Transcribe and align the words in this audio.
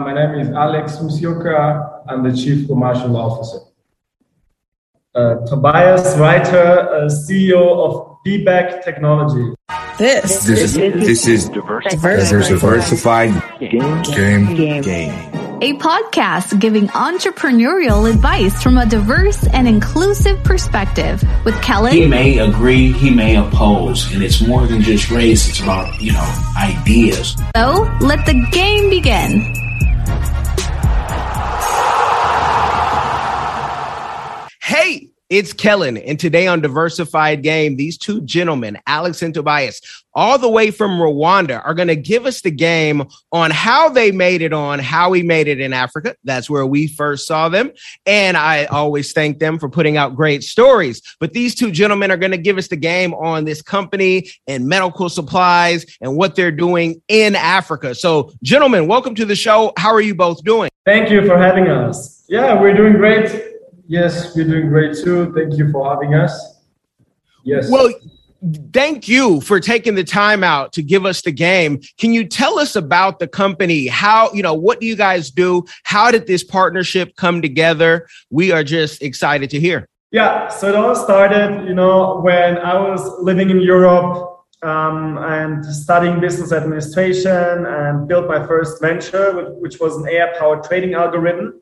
My 0.00 0.12
name 0.12 0.40
is 0.40 0.50
Alex 0.50 0.96
Musioka. 0.96 2.02
I'm 2.06 2.22
the 2.22 2.36
Chief 2.36 2.66
Commercial 2.66 3.16
Officer. 3.16 3.60
Uh, 5.14 5.36
Tobias 5.46 6.18
Reiter, 6.18 6.88
uh, 6.90 7.08
CEO 7.08 7.64
of 7.84 8.18
Feedback 8.22 8.84
Technology. 8.84 9.54
This, 9.98 10.44
this 10.44 10.60
is 10.60 10.74
this 10.74 11.26
is 11.26 11.48
diversified, 11.48 12.28
diversified 12.28 13.42
game, 13.58 14.02
game, 14.02 14.54
game. 14.54 14.82
game 14.82 15.32
a 15.62 15.72
podcast 15.78 16.60
giving 16.60 16.86
entrepreneurial 16.88 18.10
advice 18.12 18.62
from 18.62 18.76
a 18.76 18.84
diverse 18.84 19.46
and 19.54 19.66
inclusive 19.66 20.44
perspective 20.44 21.24
with 21.46 21.58
Kellen. 21.62 21.94
He 21.94 22.06
may 22.06 22.36
agree, 22.38 22.92
he 22.92 23.08
may 23.08 23.36
oppose, 23.36 24.12
and 24.12 24.22
it's 24.22 24.46
more 24.46 24.66
than 24.66 24.82
just 24.82 25.10
race, 25.10 25.48
it's 25.48 25.60
about, 25.60 25.98
you 25.98 26.12
know, 26.12 26.44
ideas. 26.58 27.36
So 27.56 27.90
let 28.02 28.26
the 28.26 28.46
game 28.52 28.90
begin. 28.90 29.65
Hey, 34.66 35.10
it's 35.30 35.52
Kellen, 35.52 35.96
and 35.96 36.18
today 36.18 36.48
on 36.48 36.60
Diversified 36.60 37.44
Game, 37.44 37.76
these 37.76 37.96
two 37.96 38.20
gentlemen, 38.22 38.76
Alex 38.88 39.22
and 39.22 39.32
Tobias, 39.32 39.80
all 40.12 40.38
the 40.38 40.50
way 40.50 40.72
from 40.72 40.98
Rwanda, 40.98 41.64
are 41.64 41.72
going 41.72 41.86
to 41.86 41.94
give 41.94 42.26
us 42.26 42.40
the 42.40 42.50
game 42.50 43.04
on 43.30 43.52
how 43.52 43.88
they 43.88 44.10
made 44.10 44.42
it 44.42 44.52
on 44.52 44.80
how 44.80 45.10
we 45.10 45.22
made 45.22 45.46
it 45.46 45.60
in 45.60 45.72
Africa. 45.72 46.16
That's 46.24 46.50
where 46.50 46.66
we 46.66 46.88
first 46.88 47.28
saw 47.28 47.48
them. 47.48 47.70
And 48.06 48.36
I 48.36 48.64
always 48.64 49.12
thank 49.12 49.38
them 49.38 49.60
for 49.60 49.68
putting 49.68 49.98
out 49.98 50.16
great 50.16 50.42
stories. 50.42 51.00
But 51.20 51.32
these 51.32 51.54
two 51.54 51.70
gentlemen 51.70 52.10
are 52.10 52.16
going 52.16 52.32
to 52.32 52.36
give 52.36 52.58
us 52.58 52.66
the 52.66 52.74
game 52.74 53.14
on 53.14 53.44
this 53.44 53.62
company 53.62 54.28
and 54.48 54.66
medical 54.66 55.08
supplies 55.08 55.86
and 56.00 56.16
what 56.16 56.34
they're 56.34 56.50
doing 56.50 57.00
in 57.06 57.36
Africa. 57.36 57.94
So, 57.94 58.32
gentlemen, 58.42 58.88
welcome 58.88 59.14
to 59.14 59.24
the 59.24 59.36
show. 59.36 59.72
How 59.78 59.94
are 59.94 60.00
you 60.00 60.16
both 60.16 60.42
doing? 60.42 60.70
Thank 60.84 61.08
you 61.08 61.24
for 61.24 61.38
having 61.38 61.68
us. 61.68 62.24
Yeah, 62.28 62.60
we're 62.60 62.74
doing 62.74 62.94
great. 62.94 63.45
Yes, 63.88 64.34
we're 64.34 64.46
doing 64.46 64.68
great 64.68 64.96
too. 64.96 65.32
Thank 65.32 65.56
you 65.56 65.70
for 65.70 65.88
having 65.88 66.14
us. 66.14 66.60
Yes. 67.44 67.70
Well, 67.70 67.92
thank 68.72 69.06
you 69.06 69.40
for 69.40 69.60
taking 69.60 69.94
the 69.94 70.02
time 70.02 70.42
out 70.42 70.72
to 70.72 70.82
give 70.82 71.06
us 71.06 71.22
the 71.22 71.30
game. 71.30 71.80
Can 71.96 72.12
you 72.12 72.26
tell 72.26 72.58
us 72.58 72.74
about 72.74 73.20
the 73.20 73.28
company? 73.28 73.86
How, 73.86 74.32
you 74.32 74.42
know, 74.42 74.54
what 74.54 74.80
do 74.80 74.86
you 74.86 74.96
guys 74.96 75.30
do? 75.30 75.64
How 75.84 76.10
did 76.10 76.26
this 76.26 76.42
partnership 76.42 77.14
come 77.16 77.40
together? 77.40 78.08
We 78.30 78.50
are 78.50 78.64
just 78.64 79.02
excited 79.02 79.50
to 79.50 79.60
hear. 79.60 79.88
Yeah, 80.10 80.48
so 80.48 80.68
it 80.68 80.74
all 80.74 80.94
started, 80.96 81.66
you 81.68 81.74
know, 81.74 82.20
when 82.20 82.58
I 82.58 82.74
was 82.80 83.00
living 83.20 83.50
in 83.50 83.60
Europe 83.60 84.46
um, 84.62 85.18
and 85.18 85.64
studying 85.64 86.20
business 86.20 86.52
administration 86.52 87.66
and 87.66 88.08
built 88.08 88.26
my 88.26 88.44
first 88.46 88.80
venture, 88.80 89.54
which 89.60 89.78
was 89.78 89.96
an 89.96 90.08
AI 90.08 90.32
powered 90.38 90.64
trading 90.64 90.94
algorithm 90.94 91.60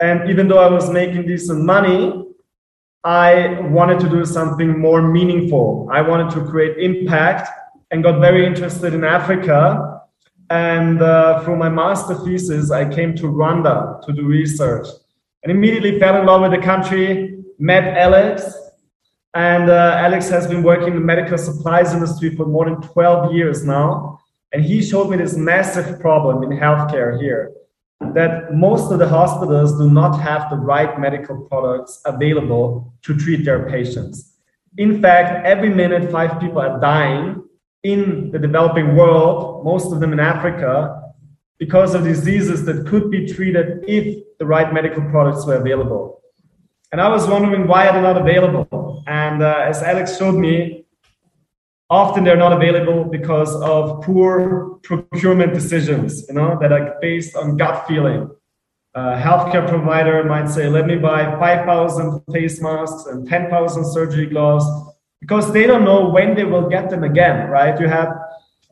and 0.00 0.30
even 0.30 0.48
though 0.48 0.58
I 0.58 0.70
was 0.70 0.90
making 0.90 1.26
decent 1.26 1.64
money, 1.64 2.24
I 3.04 3.60
wanted 3.60 4.00
to 4.00 4.08
do 4.08 4.24
something 4.24 4.78
more 4.78 5.02
meaningful. 5.02 5.88
I 5.92 6.02
wanted 6.02 6.30
to 6.34 6.44
create 6.44 6.78
impact 6.78 7.48
and 7.90 8.02
got 8.02 8.20
very 8.20 8.46
interested 8.46 8.94
in 8.94 9.04
Africa. 9.04 10.02
And 10.50 11.02
uh, 11.02 11.42
through 11.42 11.56
my 11.56 11.68
master 11.68 12.14
thesis, 12.14 12.70
I 12.70 12.88
came 12.92 13.14
to 13.16 13.24
Rwanda 13.24 14.02
to 14.02 14.12
do 14.12 14.26
research 14.26 14.86
and 15.42 15.50
immediately 15.50 15.98
fell 15.98 16.18
in 16.20 16.26
love 16.26 16.42
with 16.42 16.52
the 16.52 16.64
country, 16.64 17.42
met 17.58 17.96
Alex. 17.96 18.52
And 19.34 19.68
uh, 19.68 19.94
Alex 19.98 20.28
has 20.28 20.46
been 20.46 20.62
working 20.62 20.88
in 20.88 20.94
the 20.94 21.00
medical 21.00 21.38
supplies 21.38 21.92
industry 21.92 22.34
for 22.34 22.46
more 22.46 22.64
than 22.64 22.80
12 22.80 23.34
years 23.34 23.64
now. 23.64 24.20
And 24.52 24.64
he 24.64 24.82
showed 24.82 25.10
me 25.10 25.16
this 25.16 25.36
massive 25.36 26.00
problem 26.00 26.42
in 26.44 26.58
healthcare 26.58 27.20
here 27.20 27.52
that 28.14 28.54
most 28.54 28.92
of 28.92 28.98
the 28.98 29.08
hospitals 29.08 29.76
do 29.78 29.90
not 29.90 30.18
have 30.20 30.48
the 30.50 30.56
right 30.56 30.98
medical 31.00 31.40
products 31.42 32.00
available 32.04 32.92
to 33.02 33.16
treat 33.16 33.44
their 33.44 33.68
patients. 33.68 34.36
In 34.76 35.02
fact, 35.02 35.44
every 35.44 35.70
minute, 35.70 36.10
five 36.10 36.40
people 36.40 36.60
are 36.60 36.80
dying 36.80 37.42
in 37.82 38.30
the 38.30 38.38
developing 38.38 38.96
world, 38.96 39.64
most 39.64 39.92
of 39.92 40.00
them 40.00 40.12
in 40.12 40.20
Africa, 40.20 41.02
because 41.58 41.94
of 41.94 42.04
diseases 42.04 42.64
that 42.66 42.86
could 42.86 43.10
be 43.10 43.26
treated 43.26 43.84
if 43.88 44.22
the 44.38 44.46
right 44.46 44.72
medical 44.72 45.02
products 45.10 45.44
were 45.46 45.56
available. 45.56 46.22
And 46.92 47.00
I 47.00 47.08
was 47.08 47.26
wondering 47.26 47.66
why 47.66 47.88
are 47.88 47.92
they 47.92 48.00
not 48.00 48.16
available? 48.16 49.02
And 49.06 49.42
uh, 49.42 49.64
as 49.66 49.82
Alex 49.82 50.16
showed 50.16 50.36
me, 50.36 50.86
often 51.90 52.24
they're 52.24 52.36
not 52.36 52.52
available 52.52 53.04
because 53.04 53.54
of 53.62 54.02
poor 54.02 54.78
procurement 54.82 55.54
decisions 55.54 56.26
you 56.28 56.34
know 56.34 56.58
that 56.60 56.72
are 56.72 56.96
based 57.00 57.36
on 57.36 57.56
gut 57.56 57.86
feeling. 57.86 58.30
A 58.94 59.16
healthcare 59.16 59.66
provider 59.68 60.24
might 60.24 60.48
say 60.48 60.68
let 60.68 60.86
me 60.86 60.96
buy 60.96 61.24
5000 61.38 62.22
face 62.32 62.60
masks 62.60 63.06
and 63.06 63.28
10000 63.28 63.84
surgery 63.84 64.26
gloves 64.26 64.64
because 65.20 65.52
they 65.52 65.66
don't 65.66 65.84
know 65.84 66.08
when 66.08 66.34
they 66.34 66.44
will 66.44 66.68
get 66.68 66.90
them 66.90 67.04
again 67.04 67.48
right? 67.48 67.78
You 67.80 67.88
have 67.88 68.08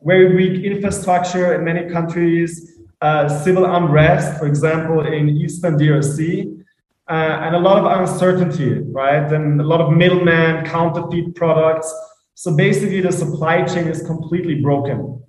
very 0.03 0.35
weak 0.35 0.63
infrastructure 0.63 1.55
in 1.55 1.63
many 1.63 1.89
countries 1.89 2.73
uh, 3.01 3.27
civil 3.27 3.65
unrest 3.65 4.37
for 4.39 4.47
example 4.47 5.01
in 5.05 5.29
eastern 5.29 5.77
drc 5.77 6.63
uh, 7.09 7.13
and 7.13 7.55
a 7.55 7.59
lot 7.59 7.77
of 7.77 7.99
uncertainty 7.99 8.79
right? 8.91 9.31
And 9.31 9.61
a 9.61 9.63
lot 9.63 9.81
of 9.81 9.93
middlemen 9.93 10.65
counterfeit 10.65 11.35
products 11.35 11.93
so 12.39 12.55
basically, 12.55 13.01
the 13.01 13.11
supply 13.11 13.63
chain 13.63 13.87
is 13.87 14.03
completely 14.03 14.61
broken. 14.61 15.23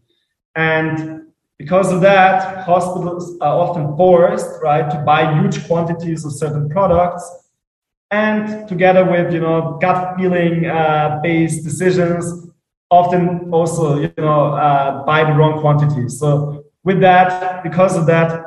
And 0.54 1.22
because 1.58 1.90
of 1.90 2.02
that, 2.02 2.66
hospitals 2.66 3.38
are 3.40 3.58
often 3.58 3.96
forced, 3.96 4.60
right, 4.62 4.90
to 4.90 4.98
buy 5.06 5.40
huge 5.40 5.66
quantities 5.66 6.26
of 6.26 6.32
certain 6.32 6.68
products. 6.68 7.24
And 8.10 8.68
together 8.68 9.06
with, 9.10 9.32
you 9.32 9.40
know, 9.40 9.78
gut 9.80 10.18
feeling 10.18 10.66
uh, 10.66 11.20
based 11.22 11.64
decisions, 11.64 12.50
often 12.90 13.54
also, 13.54 14.00
you 14.00 14.12
know, 14.18 14.52
uh, 14.52 15.02
buy 15.06 15.24
the 15.24 15.32
wrong 15.32 15.62
quantities. 15.62 16.18
So 16.18 16.66
with 16.84 17.00
that, 17.00 17.62
because 17.62 17.96
of 17.96 18.04
that, 18.04 18.44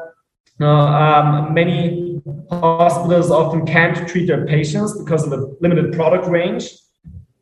um, 0.60 1.52
many 1.56 2.22
hospitals 2.52 3.32
often 3.32 3.66
can't 3.66 4.08
treat 4.08 4.28
their 4.28 4.46
patients 4.46 4.96
because 5.00 5.24
of 5.24 5.32
the 5.32 5.58
limited 5.62 5.94
product 5.94 6.28
range. 6.28 6.70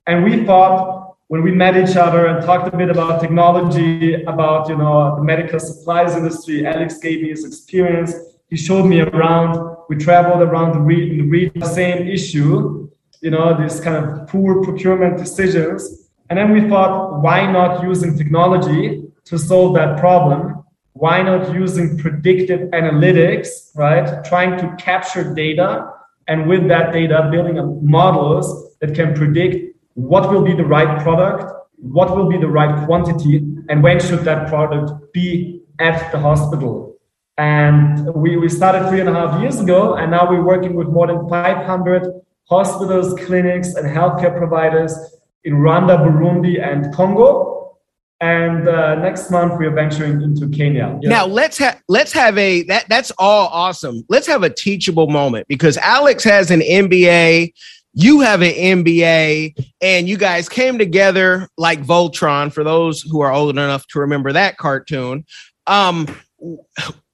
And 0.07 0.23
we 0.23 0.45
thought 0.45 1.08
when 1.29 1.43
we 1.43 1.51
met 1.51 1.77
each 1.77 1.95
other 1.95 2.25
and 2.25 2.43
talked 2.43 2.73
a 2.73 2.75
bit 2.75 2.89
about 2.89 3.21
technology, 3.21 4.23
about 4.23 4.67
you 4.67 4.75
know 4.75 5.15
the 5.15 5.23
medical 5.23 5.59
supplies 5.59 6.15
industry, 6.15 6.65
Alex 6.65 6.97
gave 6.97 7.21
me 7.21 7.29
his 7.29 7.45
experience. 7.45 8.15
He 8.49 8.57
showed 8.57 8.85
me 8.85 9.01
around. 9.01 9.77
We 9.89 9.95
traveled 9.95 10.41
around 10.41 10.73
the 10.73 10.79
region, 10.79 11.59
the 11.59 11.67
same 11.67 12.07
issue, 12.07 12.89
you 13.21 13.29
know, 13.29 13.55
this 13.55 13.79
kind 13.79 13.97
of 13.97 14.27
poor 14.27 14.63
procurement 14.63 15.17
decisions. 15.17 16.09
And 16.29 16.37
then 16.37 16.51
we 16.51 16.67
thought, 16.67 17.21
why 17.21 17.51
not 17.51 17.83
using 17.83 18.17
technology 18.17 19.03
to 19.25 19.37
solve 19.37 19.75
that 19.75 19.99
problem? 19.99 20.63
Why 20.93 21.21
not 21.21 21.53
using 21.53 21.97
predictive 21.97 22.61
analytics, 22.71 23.49
right? 23.75 24.23
Trying 24.25 24.57
to 24.59 24.75
capture 24.83 25.31
data 25.33 25.91
and 26.27 26.47
with 26.47 26.67
that 26.69 26.91
data, 26.91 27.29
building 27.31 27.57
models 27.83 28.75
that 28.79 28.95
can 28.95 29.13
predict 29.13 29.78
what 30.07 30.29
will 30.31 30.43
be 30.43 30.53
the 30.53 30.65
right 30.65 31.01
product, 31.01 31.51
what 31.77 32.15
will 32.15 32.29
be 32.29 32.37
the 32.37 32.47
right 32.47 32.85
quantity, 32.85 33.37
and 33.69 33.83
when 33.83 33.99
should 33.99 34.19
that 34.21 34.47
product 34.47 34.91
be 35.13 35.61
at 35.79 36.11
the 36.11 36.19
hospital. 36.19 36.97
And 37.37 38.13
we, 38.13 38.35
we 38.37 38.49
started 38.49 38.89
three 38.89 38.99
and 38.99 39.09
a 39.09 39.13
half 39.13 39.41
years 39.41 39.59
ago, 39.59 39.95
and 39.95 40.11
now 40.11 40.29
we're 40.29 40.43
working 40.43 40.73
with 40.75 40.87
more 40.87 41.07
than 41.07 41.27
500 41.29 42.21
hospitals, 42.49 43.13
clinics, 43.25 43.75
and 43.75 43.87
healthcare 43.87 44.35
providers 44.37 44.93
in 45.43 45.53
Rwanda, 45.53 45.97
Burundi, 45.97 46.61
and 46.61 46.93
Congo. 46.93 47.77
And 48.21 48.67
uh, 48.67 48.95
next 48.95 49.31
month 49.31 49.57
we 49.57 49.65
are 49.65 49.71
venturing 49.71 50.21
into 50.21 50.49
Kenya. 50.49 50.99
Now 51.01 51.25
let's 51.25 51.57
have 51.59 51.81
let's 51.87 52.11
have 52.11 52.37
a 52.37 52.63
that 52.63 52.89
that's 52.89 53.11
all 53.17 53.47
awesome. 53.47 54.03
Let's 54.09 54.27
have 54.27 54.43
a 54.43 54.49
teachable 54.49 55.07
moment 55.07 55.47
because 55.47 55.77
Alex 55.77 56.25
has 56.25 56.51
an 56.51 56.59
MBA 56.59 57.53
you 58.01 58.21
have 58.21 58.41
an 58.41 58.53
MBA 58.53 59.71
and 59.81 60.07
you 60.07 60.17
guys 60.17 60.47
came 60.47 60.77
together 60.77 61.49
like 61.57 61.83
Voltron 61.83 62.51
for 62.51 62.63
those 62.63 63.01
who 63.01 63.19
are 63.19 63.31
old 63.31 63.49
enough 63.49 63.85
to 63.87 63.99
remember 63.99 64.31
that 64.31 64.57
cartoon. 64.57 65.25
Um, 65.67 66.07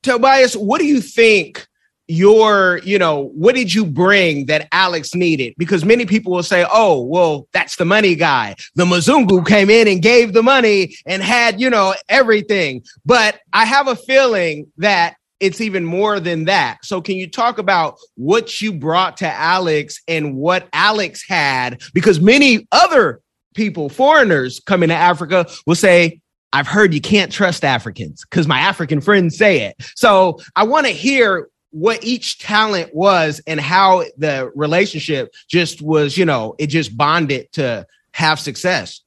Tobias, 0.03 0.55
what 0.55 0.79
do 0.79 0.85
you 0.85 1.01
think 1.01 1.65
your, 2.07 2.81
you 2.83 2.99
know, 2.99 3.31
what 3.33 3.55
did 3.55 3.73
you 3.73 3.83
bring 3.83 4.45
that 4.45 4.67
Alex 4.71 5.15
needed? 5.15 5.55
Because 5.57 5.83
many 5.83 6.05
people 6.05 6.31
will 6.31 6.43
say, 6.43 6.67
oh, 6.71 7.01
well, 7.01 7.47
that's 7.51 7.77
the 7.77 7.85
money 7.85 8.13
guy. 8.13 8.55
The 8.75 8.85
Mzungu 8.85 9.43
came 9.47 9.71
in 9.71 9.87
and 9.87 10.03
gave 10.03 10.33
the 10.33 10.43
money 10.43 10.95
and 11.07 11.23
had, 11.23 11.59
you 11.59 11.71
know, 11.71 11.95
everything. 12.09 12.83
But 13.07 13.39
I 13.53 13.65
have 13.65 13.87
a 13.87 13.95
feeling 13.95 14.71
that 14.77 15.15
it's 15.39 15.61
even 15.61 15.83
more 15.83 16.19
than 16.19 16.45
that. 16.45 16.79
So, 16.83 17.01
can 17.01 17.15
you 17.15 17.29
talk 17.29 17.57
about 17.57 17.97
what 18.15 18.61
you 18.61 18.73
brought 18.73 19.17
to 19.17 19.31
Alex 19.31 20.01
and 20.07 20.35
what 20.35 20.67
Alex 20.73 21.23
had? 21.27 21.81
Because 21.93 22.19
many 22.19 22.67
other 22.71 23.21
people, 23.53 23.89
foreigners 23.89 24.59
coming 24.59 24.89
to 24.89 24.95
Africa, 24.95 25.47
will 25.65 25.75
say, 25.75 26.21
I've 26.53 26.67
heard 26.67 26.93
you 26.93 27.01
can't 27.01 27.31
trust 27.31 27.65
Africans 27.65 28.23
because 28.29 28.47
my 28.47 28.59
African 28.59 29.01
friends 29.01 29.37
say 29.37 29.61
it. 29.61 29.75
So 29.95 30.39
I 30.55 30.63
want 30.63 30.85
to 30.85 30.93
hear 30.93 31.49
what 31.71 32.01
each 32.01 32.39
talent 32.39 32.95
was 32.95 33.41
and 33.45 33.59
how 33.59 34.05
the 34.17 34.49
relationship 34.55 35.33
just 35.49 35.81
was, 35.81 36.17
you 36.17 36.23
know, 36.23 36.55
it 36.57 36.67
just 36.67 36.95
bonded 36.95 37.51
to 37.53 37.85
have 38.13 38.39
success. 38.39 39.01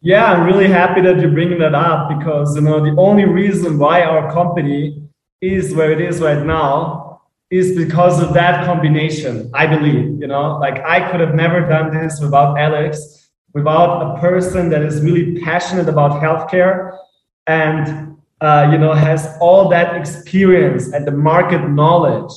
Yeah, 0.00 0.26
I'm 0.26 0.46
really 0.46 0.68
happy 0.68 1.00
that 1.00 1.18
you're 1.20 1.32
bringing 1.32 1.58
that 1.58 1.74
up 1.74 2.08
because 2.18 2.54
you 2.54 2.62
know 2.62 2.80
the 2.82 2.94
only 3.00 3.24
reason 3.24 3.78
why 3.78 4.02
our 4.02 4.32
company 4.32 5.02
is 5.40 5.74
where 5.74 5.90
it 5.90 6.00
is 6.00 6.20
right 6.20 6.44
now 6.44 7.22
is 7.50 7.76
because 7.76 8.22
of 8.22 8.32
that 8.34 8.64
combination. 8.64 9.50
I 9.54 9.66
believe, 9.66 10.20
you 10.20 10.28
know, 10.28 10.58
like 10.58 10.84
I 10.84 11.10
could 11.10 11.20
have 11.20 11.34
never 11.34 11.60
done 11.62 11.92
this 11.92 12.20
without 12.20 12.58
Alex, 12.58 13.30
without 13.54 14.16
a 14.16 14.20
person 14.20 14.68
that 14.70 14.82
is 14.82 15.00
really 15.02 15.40
passionate 15.40 15.88
about 15.88 16.22
healthcare 16.22 16.96
and 17.48 18.16
uh, 18.40 18.68
you 18.70 18.78
know 18.78 18.92
has 18.92 19.36
all 19.40 19.68
that 19.70 19.96
experience 19.96 20.92
and 20.92 21.06
the 21.08 21.10
market 21.12 21.68
knowledge 21.68 22.32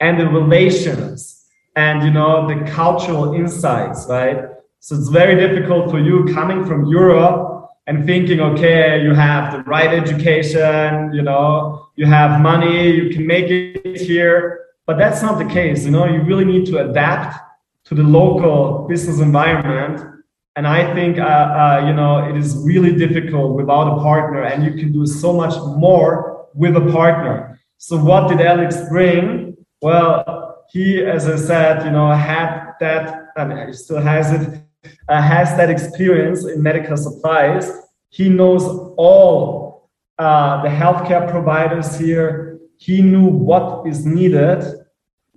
and 0.00 0.20
the 0.20 0.26
relations 0.26 1.46
and 1.76 2.02
you 2.02 2.10
know 2.10 2.46
the 2.46 2.70
cultural 2.70 3.32
insights, 3.32 4.06
right? 4.06 4.55
So 4.80 4.94
it's 4.96 5.08
very 5.08 5.34
difficult 5.34 5.90
for 5.90 5.98
you 5.98 6.24
coming 6.32 6.64
from 6.64 6.86
Europe 6.86 7.70
and 7.86 8.04
thinking, 8.04 8.40
okay, 8.40 9.02
you 9.02 9.14
have 9.14 9.52
the 9.52 9.62
right 9.62 9.92
education, 9.92 11.12
you 11.12 11.22
know, 11.22 11.88
you 11.96 12.06
have 12.06 12.40
money, 12.40 12.90
you 12.90 13.10
can 13.10 13.26
make 13.26 13.50
it 13.50 14.00
here. 14.00 14.66
But 14.86 14.98
that's 14.98 15.22
not 15.22 15.38
the 15.38 15.44
case. 15.44 15.84
You 15.84 15.90
know, 15.90 16.06
you 16.06 16.22
really 16.22 16.44
need 16.44 16.66
to 16.66 16.88
adapt 16.88 17.36
to 17.86 17.94
the 17.94 18.02
local 18.02 18.86
business 18.88 19.20
environment. 19.20 20.00
And 20.56 20.66
I 20.66 20.94
think, 20.94 21.18
uh, 21.18 21.22
uh, 21.22 21.84
you 21.86 21.92
know, 21.92 22.28
it 22.28 22.36
is 22.36 22.56
really 22.64 22.92
difficult 22.92 23.56
without 23.56 23.96
a 23.96 24.00
partner, 24.00 24.42
and 24.44 24.64
you 24.64 24.72
can 24.72 24.92
do 24.92 25.06
so 25.06 25.32
much 25.32 25.54
more 25.76 26.46
with 26.54 26.76
a 26.76 26.92
partner. 26.92 27.60
So, 27.78 27.98
what 27.98 28.28
did 28.28 28.40
Alex 28.40 28.88
bring? 28.88 29.56
Well, 29.82 30.64
he, 30.70 31.04
as 31.04 31.28
I 31.28 31.36
said, 31.36 31.84
you 31.84 31.90
know, 31.90 32.10
had 32.10 32.72
that, 32.80 33.32
and 33.36 33.68
he 33.68 33.74
still 33.74 34.00
has 34.00 34.32
it, 34.32 34.62
uh, 35.08 35.20
has 35.20 35.56
that 35.56 35.70
experience 35.70 36.44
in 36.44 36.62
medical 36.62 36.96
supplies. 36.96 37.70
He 38.10 38.28
knows 38.28 38.62
all 38.96 39.90
uh, 40.18 40.62
the 40.62 40.68
healthcare 40.68 41.30
providers 41.30 41.98
here. 41.98 42.58
He 42.78 43.02
knew 43.02 43.26
what 43.26 43.86
is 43.86 44.04
needed 44.06 44.64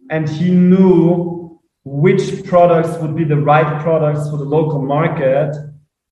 and 0.09 0.27
he 0.27 0.51
knew 0.51 1.59
which 1.85 2.45
products 2.45 2.97
would 3.01 3.15
be 3.15 3.23
the 3.23 3.37
right 3.37 3.81
products 3.81 4.29
for 4.29 4.37
the 4.37 4.43
local 4.43 4.81
market 4.81 5.55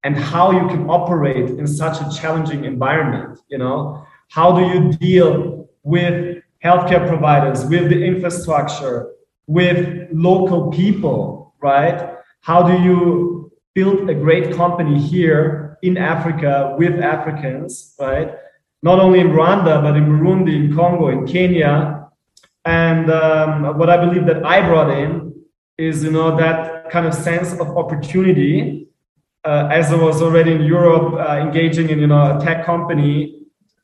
and 0.04 0.16
how 0.18 0.52
you 0.52 0.68
can 0.68 0.90
operate 0.90 1.50
in 1.50 1.68
such 1.68 2.00
a 2.02 2.20
challenging 2.20 2.66
environment. 2.66 3.40
You 3.50 3.58
know, 3.58 4.06
how 4.30 4.52
do 4.58 4.66
you 4.66 4.94
deal 4.94 5.70
with 5.84 6.44
healthcare 6.64 7.08
providers, 7.08 7.66
with 7.66 7.90
the 7.90 8.04
infrastructure, 8.04 9.12
with 9.48 10.10
local 10.12 10.72
people, 10.72 11.54
right? 11.62 12.17
How 12.42 12.64
do 12.64 12.82
you 12.82 13.52
build 13.74 14.10
a 14.10 14.14
great 14.14 14.56
company 14.56 15.00
here 15.00 15.78
in 15.82 15.98
Africa 15.98 16.76
with 16.78 17.00
Africans, 17.00 17.96
right? 18.00 18.34
Not 18.82 19.00
only 19.00 19.20
in 19.20 19.28
Rwanda, 19.28 19.82
but 19.82 19.96
in 19.96 20.06
Burundi, 20.06 20.56
in 20.56 20.76
Congo, 20.76 21.10
in 21.10 21.28
Kenya. 21.28 22.08
And 22.66 23.12
um, 23.12 23.78
what 23.78 23.90
I 23.90 23.98
believe 23.98 24.26
that 24.26 24.46
I 24.46 24.62
brought 24.62 24.90
in 24.90 25.34
is, 25.78 26.04
you 26.04 26.12
know, 26.12 26.36
that 26.38 26.90
kind 26.90 27.06
of 27.06 27.14
sense 27.14 27.54
of 27.54 27.78
opportunity. 27.78 28.88
Uh, 29.44 29.70
as 29.72 29.92
I 29.92 29.96
was 29.96 30.22
already 30.22 30.52
in 30.52 30.64
Europe, 30.64 31.14
uh, 31.14 31.38
engaging 31.38 31.90
in, 31.90 32.00
you 32.00 32.08
know, 32.08 32.38
a 32.38 32.44
tech 32.44 32.66
company, 32.66 33.38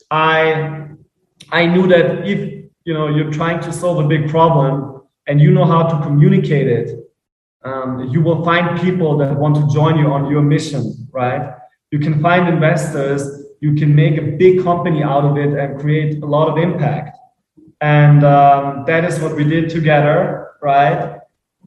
I 0.09 0.87
I 1.51 1.65
knew 1.65 1.87
that 1.87 2.27
if 2.27 2.39
you 2.85 2.93
know 2.93 3.07
you're 3.07 3.31
trying 3.31 3.59
to 3.61 3.71
solve 3.71 4.03
a 4.03 4.07
big 4.07 4.29
problem 4.29 5.01
and 5.27 5.41
you 5.41 5.51
know 5.51 5.65
how 5.65 5.83
to 5.83 6.03
communicate 6.03 6.67
it 6.67 7.02
um, 7.65 8.09
you 8.09 8.21
will 8.21 8.43
find 8.43 8.79
people 8.81 9.17
that 9.17 9.35
want 9.35 9.55
to 9.55 9.67
join 9.73 9.97
you 9.97 10.07
on 10.07 10.29
your 10.29 10.41
mission, 10.41 11.07
right? 11.11 11.55
You 11.91 11.99
can 11.99 12.21
find 12.21 12.47
investors, 12.47 13.45
you 13.61 13.73
can 13.73 13.95
make 13.95 14.17
a 14.17 14.21
big 14.21 14.63
company 14.63 15.03
out 15.03 15.23
of 15.23 15.37
it 15.37 15.53
and 15.57 15.79
create 15.79 16.21
a 16.21 16.25
lot 16.25 16.49
of 16.49 16.57
impact. 16.57 17.17
And 17.79 18.23
um, 18.23 18.83
that 18.87 19.05
is 19.05 19.19
what 19.19 19.35
we 19.35 19.43
did 19.43 19.69
together, 19.69 20.51
right? 20.61 21.19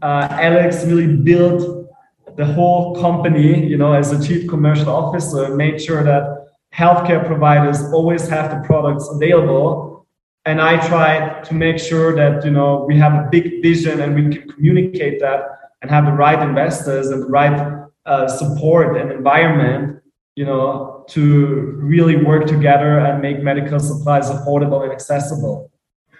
Uh, 0.02 0.28
Alex 0.30 0.84
really 0.84 1.16
built 1.16 1.88
the 2.36 2.44
whole 2.44 3.00
company, 3.00 3.66
you 3.66 3.78
know, 3.78 3.94
as 3.94 4.12
a 4.12 4.22
chief 4.26 4.46
commercial 4.48 4.90
officer, 4.90 5.54
made 5.54 5.80
sure 5.80 6.02
that 6.04 6.48
healthcare 6.74 7.26
providers 7.26 7.82
always 7.92 8.28
have 8.28 8.50
the 8.50 8.66
products 8.66 9.08
available. 9.10 10.06
And 10.44 10.60
I 10.60 10.86
tried 10.86 11.44
to 11.44 11.54
make 11.54 11.78
sure 11.78 12.14
that, 12.14 12.44
you 12.44 12.50
know, 12.50 12.84
we 12.86 12.98
have 12.98 13.14
a 13.14 13.28
big 13.30 13.62
vision 13.62 14.00
and 14.00 14.14
we 14.14 14.36
can 14.36 14.50
communicate 14.50 15.18
that 15.20 15.65
and 15.86 15.94
have 15.94 16.06
the 16.06 16.12
right 16.12 16.40
investors 16.42 17.10
and 17.10 17.22
the 17.22 17.26
right 17.26 17.86
uh, 18.06 18.28
support 18.28 18.96
and 18.96 19.12
environment, 19.12 20.02
you 20.34 20.44
know, 20.44 21.04
to 21.08 21.78
really 21.80 22.16
work 22.24 22.46
together 22.46 22.98
and 22.98 23.22
make 23.22 23.42
medical 23.42 23.78
supplies 23.78 24.28
affordable 24.28 24.82
and 24.82 24.92
accessible. 24.92 25.70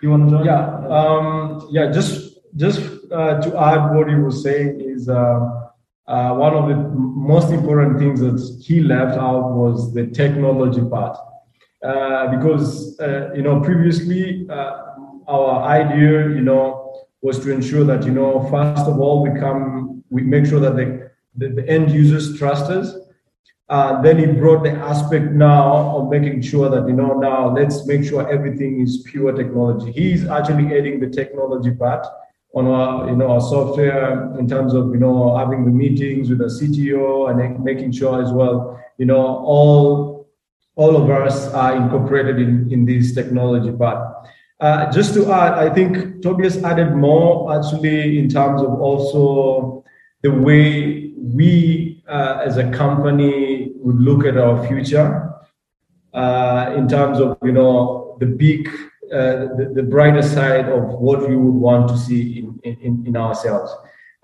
You 0.00 0.10
want 0.10 0.28
to 0.28 0.36
join? 0.36 0.44
Yeah, 0.44 0.64
um, 0.88 1.66
yeah. 1.70 1.90
Just 1.90 2.38
just 2.56 2.80
uh, 3.10 3.40
to 3.40 3.58
add 3.58 3.94
what 3.94 4.08
you 4.08 4.18
were 4.18 4.30
saying 4.30 4.80
is 4.80 5.08
uh, 5.08 5.14
uh, 6.06 6.34
one 6.34 6.54
of 6.54 6.68
the 6.68 6.76
most 6.76 7.50
important 7.50 7.98
things 7.98 8.20
that 8.20 8.38
he 8.64 8.80
left 8.80 9.18
out 9.18 9.52
was 9.52 9.92
the 9.94 10.06
technology 10.08 10.84
part, 10.88 11.18
uh, 11.82 12.28
because 12.36 12.98
uh, 13.00 13.32
you 13.34 13.42
know 13.42 13.60
previously 13.60 14.46
uh, 14.48 14.82
our 15.26 15.62
idea, 15.64 16.28
you 16.28 16.42
know 16.42 16.85
was 17.22 17.38
to 17.40 17.50
ensure 17.50 17.84
that, 17.84 18.04
you 18.04 18.12
know, 18.12 18.48
first 18.50 18.86
of 18.86 18.98
all, 19.00 19.22
we 19.22 19.38
come, 19.38 20.04
we 20.10 20.22
make 20.22 20.46
sure 20.46 20.60
that 20.60 20.76
the, 20.76 21.10
the, 21.36 21.48
the 21.48 21.68
end 21.68 21.90
users 21.90 22.38
trust 22.38 22.70
us. 22.70 22.94
Uh, 23.68 24.00
then 24.00 24.16
he 24.18 24.26
brought 24.26 24.62
the 24.62 24.70
aspect 24.70 25.32
now 25.32 25.96
of 25.96 26.08
making 26.08 26.40
sure 26.40 26.68
that, 26.68 26.86
you 26.86 26.94
know, 26.94 27.18
now 27.18 27.52
let's 27.52 27.84
make 27.86 28.04
sure 28.04 28.30
everything 28.30 28.80
is 28.80 29.02
pure 29.10 29.32
technology. 29.32 29.90
He's 29.90 30.26
actually 30.28 30.78
adding 30.78 31.00
the 31.00 31.08
technology 31.08 31.72
part 31.72 32.06
on 32.54 32.68
our, 32.68 33.10
you 33.10 33.16
know, 33.16 33.32
our 33.32 33.40
software 33.40 34.38
in 34.38 34.48
terms 34.48 34.72
of, 34.72 34.90
you 34.90 34.98
know, 34.98 35.36
having 35.36 35.64
the 35.64 35.70
meetings 35.70 36.30
with 36.30 36.38
the 36.38 36.44
CTO 36.44 37.30
and 37.30 37.62
making 37.64 37.90
sure 37.90 38.22
as 38.22 38.32
well, 38.32 38.80
you 38.98 39.06
know, 39.06 39.20
all, 39.20 40.28
all 40.76 40.96
of 40.96 41.10
us 41.10 41.52
are 41.52 41.74
incorporated 41.74 42.38
in, 42.38 42.72
in 42.72 42.84
this 42.86 43.14
technology 43.14 43.72
part. 43.72 44.05
Uh, 44.58 44.90
just 44.90 45.12
to 45.12 45.30
add, 45.30 45.52
I 45.52 45.72
think 45.72 46.22
Tobias 46.22 46.62
added 46.64 46.94
more 46.96 47.54
actually 47.54 48.18
in 48.18 48.28
terms 48.28 48.62
of 48.62 48.80
also 48.80 49.84
the 50.22 50.30
way 50.30 51.12
we 51.18 52.02
uh, 52.08 52.42
as 52.44 52.56
a 52.56 52.70
company 52.70 53.72
would 53.76 53.96
look 53.96 54.24
at 54.24 54.38
our 54.38 54.66
future 54.66 55.30
uh, 56.14 56.72
in 56.74 56.88
terms 56.88 57.20
of 57.20 57.36
you 57.42 57.52
know 57.52 58.16
the 58.20 58.26
big 58.26 58.68
uh, 59.12 59.52
the, 59.58 59.72
the, 59.74 59.82
brighter 59.82 60.22
side 60.22 60.68
of 60.68 60.82
what 61.00 61.28
we 61.28 61.36
would 61.36 61.54
want 61.54 61.88
to 61.88 61.96
see 61.96 62.38
in, 62.64 62.76
in, 62.82 63.04
in 63.06 63.16
ourselves. 63.16 63.72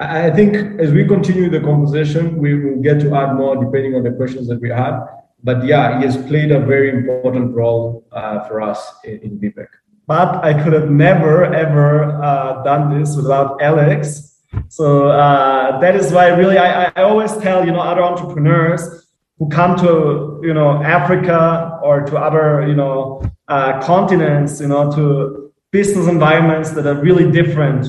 I, 0.01 0.31
think 0.31 0.81
as 0.81 0.91
we 0.91 1.07
continue 1.07 1.49
the 1.49 1.61
conversation, 1.61 2.39
we 2.39 2.55
will 2.55 2.83
get 2.83 2.99
to 3.03 3.15
add 3.15 3.37
more 3.37 3.55
depending 3.65 3.95
on 3.95 4.03
the 4.03 4.11
questions 4.11 4.49
that 4.49 4.61
we 4.61 4.71
have. 4.71 5.09
But 5.45 5.65
yeah, 5.65 5.99
he 5.99 6.07
has 6.07 6.17
played 6.17 6.51
a 6.51 6.59
very 6.59 6.91
important 6.91 7.55
role 7.55 8.05
uh, 8.11 8.41
for 8.49 8.61
us 8.61 8.93
in, 9.05 9.19
in 9.21 9.39
Viebeg 9.39 9.69
but 10.07 10.45
I 10.45 10.53
could 10.63 10.73
have 10.73 10.91
never 10.91 11.45
ever 11.45 12.23
uh, 12.23 12.63
done 12.63 12.99
this 12.99 13.17
without 13.17 13.61
Alex. 13.63 14.41
So 14.69 15.09
uh, 15.09 15.79
that 15.81 15.95
is 15.95 16.13
why 16.13 16.29
really 16.29 16.59
I, 16.59 16.93
I 16.97 17.03
always 17.03 17.37
tell 17.39 17.65
you 17.65 17.73
know 17.73 17.81
other 17.81 18.03
entrepreneurs 18.03 19.07
who 19.39 19.49
come 19.49 19.77
to 19.79 20.41
you 20.43 20.55
know 20.55 20.83
Africa 20.83 21.79
or 21.83 22.03
to 22.03 22.17
other 22.17 22.67
you 22.67 22.75
know 22.75 23.23
uh, 23.49 23.81
continents 23.83 24.61
you 24.61 24.69
know 24.69 24.91
to 24.93 25.53
business 25.71 26.07
environments 26.07 26.71
that 26.73 26.87
are 26.87 27.01
really 27.01 27.31
different 27.31 27.87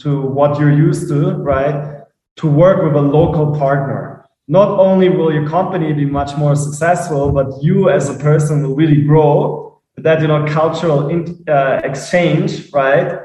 to 0.00 0.20
what 0.20 0.58
you're 0.58 0.72
used 0.72 1.08
to 1.08 1.32
right? 1.36 2.00
To 2.36 2.46
work 2.50 2.82
with 2.82 2.96
a 2.96 3.00
local 3.00 3.54
partner. 3.56 4.26
Not 4.48 4.68
only 4.80 5.08
will 5.08 5.32
your 5.32 5.48
company 5.48 5.92
be 5.92 6.04
much 6.04 6.36
more 6.36 6.56
successful 6.56 7.30
but 7.30 7.62
you 7.62 7.90
as 7.90 8.08
a 8.08 8.14
person 8.18 8.62
will 8.62 8.74
really 8.74 9.02
grow 9.02 9.71
that 9.96 10.20
you 10.20 10.28
know 10.28 10.44
cultural 10.46 11.08
in, 11.08 11.44
uh, 11.48 11.80
exchange, 11.84 12.72
right? 12.72 13.18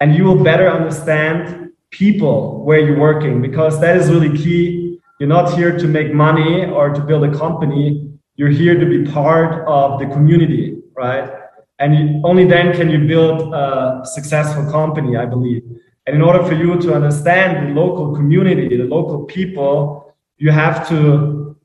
And 0.00 0.14
you 0.14 0.24
will 0.24 0.42
better 0.42 0.68
understand 0.68 1.70
people 1.90 2.64
where 2.64 2.80
you're 2.80 2.98
working 2.98 3.42
because 3.42 3.80
that 3.80 3.96
is 3.96 4.10
really 4.10 4.36
key. 4.36 4.98
You're 5.20 5.28
not 5.28 5.54
here 5.54 5.76
to 5.78 5.86
make 5.86 6.12
money 6.12 6.66
or 6.66 6.90
to 6.90 7.00
build 7.00 7.24
a 7.24 7.38
company. 7.38 8.10
You're 8.36 8.50
here 8.50 8.78
to 8.78 8.86
be 8.86 9.04
part 9.10 9.66
of 9.68 10.00
the 10.00 10.06
community, 10.06 10.78
right? 10.96 11.30
And 11.78 11.94
you, 11.94 12.20
only 12.24 12.44
then 12.44 12.74
can 12.74 12.90
you 12.90 13.06
build 13.06 13.52
a 13.54 14.02
successful 14.04 14.70
company, 14.70 15.16
I 15.16 15.26
believe. 15.26 15.62
And 16.06 16.16
in 16.16 16.22
order 16.22 16.42
for 16.44 16.54
you 16.54 16.80
to 16.80 16.94
understand 16.94 17.68
the 17.68 17.80
local 17.80 18.14
community, 18.14 18.76
the 18.76 18.84
local 18.84 19.24
people, 19.24 20.14
you 20.38 20.50
have 20.50 20.88
to 20.88 21.56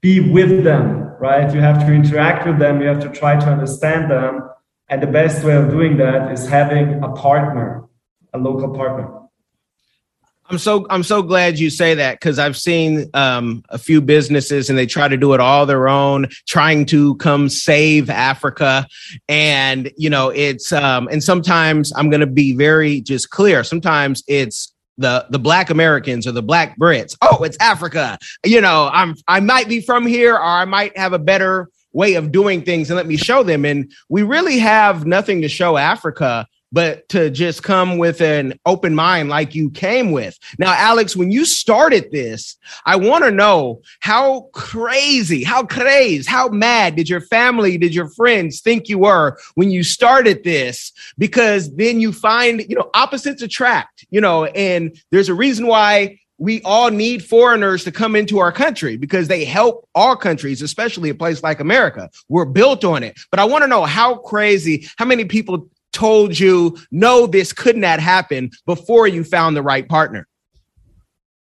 be 0.00 0.20
with 0.20 0.64
them 0.64 1.09
right? 1.20 1.52
You 1.54 1.60
have 1.60 1.86
to 1.86 1.92
interact 1.92 2.46
with 2.46 2.58
them, 2.58 2.80
you 2.80 2.88
have 2.88 3.00
to 3.00 3.10
try 3.10 3.38
to 3.38 3.46
understand 3.46 4.10
them. 4.10 4.48
And 4.88 5.00
the 5.00 5.06
best 5.06 5.44
way 5.44 5.54
of 5.54 5.70
doing 5.70 5.98
that 5.98 6.32
is 6.32 6.48
having 6.48 7.02
a 7.04 7.10
partner, 7.10 7.84
a 8.32 8.38
local 8.38 8.74
partner. 8.74 9.20
I'm 10.50 10.58
so 10.58 10.84
I'm 10.90 11.04
so 11.04 11.22
glad 11.22 11.60
you 11.60 11.70
say 11.70 11.94
that 11.94 12.18
because 12.18 12.40
I've 12.40 12.56
seen 12.56 13.08
um, 13.14 13.62
a 13.68 13.78
few 13.78 14.00
businesses 14.00 14.68
and 14.68 14.76
they 14.76 14.86
try 14.86 15.06
to 15.06 15.16
do 15.16 15.32
it 15.32 15.38
all 15.38 15.64
their 15.64 15.88
own, 15.88 16.26
trying 16.48 16.86
to 16.86 17.14
come 17.16 17.48
save 17.48 18.10
Africa, 18.10 18.88
and 19.28 19.92
you 19.96 20.10
know 20.10 20.30
it's 20.30 20.72
um, 20.72 21.08
and 21.12 21.22
sometimes 21.22 21.92
I'm 21.94 22.10
going 22.10 22.20
to 22.20 22.26
be 22.26 22.52
very 22.52 23.00
just 23.00 23.30
clear. 23.30 23.62
Sometimes 23.62 24.24
it's 24.26 24.74
the 25.00 25.26
the 25.30 25.38
black 25.38 25.70
Americans 25.70 26.26
or 26.26 26.32
the 26.32 26.42
black 26.42 26.78
Brits. 26.78 27.16
Oh, 27.22 27.42
it's 27.42 27.56
Africa. 27.60 28.18
You 28.44 28.60
know, 28.60 28.90
I'm 28.92 29.16
I 29.26 29.40
might 29.40 29.68
be 29.68 29.80
from 29.80 30.06
here 30.06 30.34
or 30.34 30.42
I 30.42 30.64
might 30.64 30.96
have 30.96 31.12
a 31.12 31.18
better 31.18 31.68
way 31.92 32.14
of 32.14 32.30
doing 32.30 32.62
things 32.62 32.90
and 32.90 32.96
let 32.96 33.06
me 33.06 33.16
show 33.16 33.42
them. 33.42 33.64
And 33.64 33.90
we 34.08 34.22
really 34.22 34.58
have 34.58 35.06
nothing 35.06 35.42
to 35.42 35.48
show 35.48 35.76
Africa 35.76 36.46
but 36.72 37.08
to 37.08 37.30
just 37.30 37.62
come 37.62 37.98
with 37.98 38.20
an 38.20 38.58
open 38.66 38.94
mind 38.94 39.28
like 39.28 39.54
you 39.54 39.70
came 39.70 40.12
with. 40.12 40.38
Now, 40.58 40.72
Alex, 40.72 41.16
when 41.16 41.30
you 41.30 41.44
started 41.44 42.10
this, 42.10 42.56
I 42.86 42.96
want 42.96 43.24
to 43.24 43.30
know 43.30 43.82
how 44.00 44.48
crazy, 44.52 45.42
how 45.42 45.64
crazy, 45.64 46.30
how 46.30 46.48
mad 46.48 46.96
did 46.96 47.08
your 47.08 47.20
family, 47.22 47.78
did 47.78 47.94
your 47.94 48.08
friends 48.10 48.60
think 48.60 48.88
you 48.88 48.98
were 48.98 49.38
when 49.54 49.70
you 49.70 49.82
started 49.82 50.44
this? 50.44 50.92
Because 51.18 51.74
then 51.74 52.00
you 52.00 52.12
find, 52.12 52.64
you 52.68 52.76
know, 52.76 52.90
opposites 52.94 53.42
attract, 53.42 54.06
you 54.10 54.20
know, 54.20 54.44
and 54.46 55.00
there's 55.10 55.28
a 55.28 55.34
reason 55.34 55.66
why 55.66 56.18
we 56.40 56.62
all 56.62 56.90
need 56.90 57.22
foreigners 57.22 57.84
to 57.84 57.92
come 57.92 58.16
into 58.16 58.38
our 58.38 58.50
country 58.50 58.96
because 58.96 59.28
they 59.28 59.44
help 59.44 59.86
our 59.94 60.16
countries, 60.16 60.62
especially 60.62 61.10
a 61.10 61.14
place 61.14 61.42
like 61.42 61.60
America. 61.60 62.08
We're 62.30 62.46
built 62.46 62.82
on 62.82 63.02
it. 63.02 63.20
But 63.30 63.40
I 63.40 63.44
want 63.44 63.62
to 63.62 63.68
know 63.68 63.84
how 63.84 64.16
crazy, 64.16 64.88
how 64.96 65.04
many 65.04 65.26
people 65.26 65.68
told 65.92 66.38
you, 66.38 66.76
no, 66.90 67.26
this 67.26 67.52
could 67.52 67.76
not 67.76 68.00
happen 68.00 68.50
before 68.66 69.06
you 69.06 69.24
found 69.24 69.56
the 69.56 69.62
right 69.62 69.88
partner? 69.88 70.26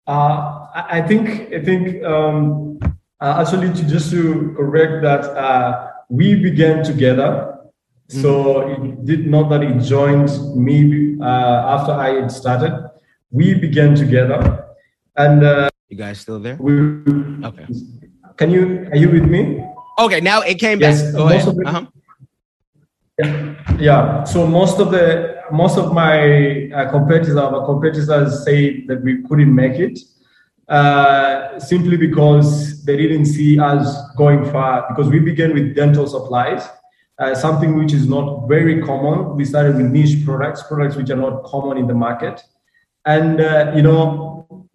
Uh, 0.06 0.66
I 0.74 1.02
think 1.02 1.52
I 1.54 1.62
think 1.62 2.02
um, 2.04 2.78
uh, 3.20 3.44
actually 3.44 3.72
to 3.74 3.86
just 3.86 4.10
to 4.10 4.54
correct 4.56 5.02
that 5.02 5.22
uh, 5.36 5.90
we 6.08 6.34
began 6.34 6.82
together. 6.82 7.58
Mm-hmm. 8.08 8.22
So 8.22 8.68
it 8.70 9.04
did 9.04 9.26
not 9.28 9.50
that 9.50 9.62
it 9.62 9.78
joined 9.80 10.30
me 10.56 11.16
uh, 11.20 11.76
after 11.78 11.92
I 11.92 12.20
had 12.20 12.32
started. 12.32 12.90
We 13.30 13.54
began 13.54 13.94
together, 13.94 14.66
and 15.16 15.44
uh, 15.44 15.70
you 15.88 15.96
guys 15.96 16.18
still 16.20 16.40
there? 16.40 16.56
We, 16.58 16.72
okay. 17.44 17.66
Can 18.36 18.50
you 18.50 18.88
are 18.90 18.96
you 18.96 19.10
with 19.10 19.24
me? 19.24 19.62
Okay, 19.98 20.20
now 20.20 20.40
it 20.40 20.58
came 20.58 20.80
yes, 20.80 21.02
back. 21.02 21.12
Go 21.12 21.28
ahead. 21.28 21.46
uh-huh. 21.46 21.86
Yeah. 23.78 24.24
So 24.24 24.46
most 24.46 24.78
of 24.78 24.90
the 24.90 25.40
most 25.52 25.78
of 25.78 25.92
my 25.92 26.70
uh, 26.70 26.90
competitors, 26.90 27.36
our 27.36 27.64
competitors, 27.66 28.44
say 28.44 28.86
that 28.86 29.02
we 29.02 29.22
couldn't 29.22 29.54
make 29.54 29.78
it 29.78 29.98
uh, 30.68 31.58
simply 31.58 31.96
because 31.96 32.84
they 32.84 32.96
didn't 32.96 33.26
see 33.26 33.58
us 33.58 34.12
going 34.16 34.44
far. 34.50 34.86
Because 34.88 35.10
we 35.10 35.18
began 35.18 35.52
with 35.52 35.74
dental 35.74 36.06
supplies, 36.06 36.68
uh, 37.18 37.34
something 37.34 37.76
which 37.76 37.92
is 37.92 38.08
not 38.08 38.46
very 38.48 38.80
common. 38.82 39.36
We 39.36 39.44
started 39.44 39.76
with 39.76 39.86
niche 39.86 40.24
products, 40.24 40.62
products 40.62 40.96
which 40.96 41.10
are 41.10 41.16
not 41.16 41.44
common 41.44 41.78
in 41.78 41.86
the 41.86 41.94
market, 41.94 42.42
and 43.06 43.40
uh, 43.40 43.72
you 43.74 43.82
know 43.82 44.69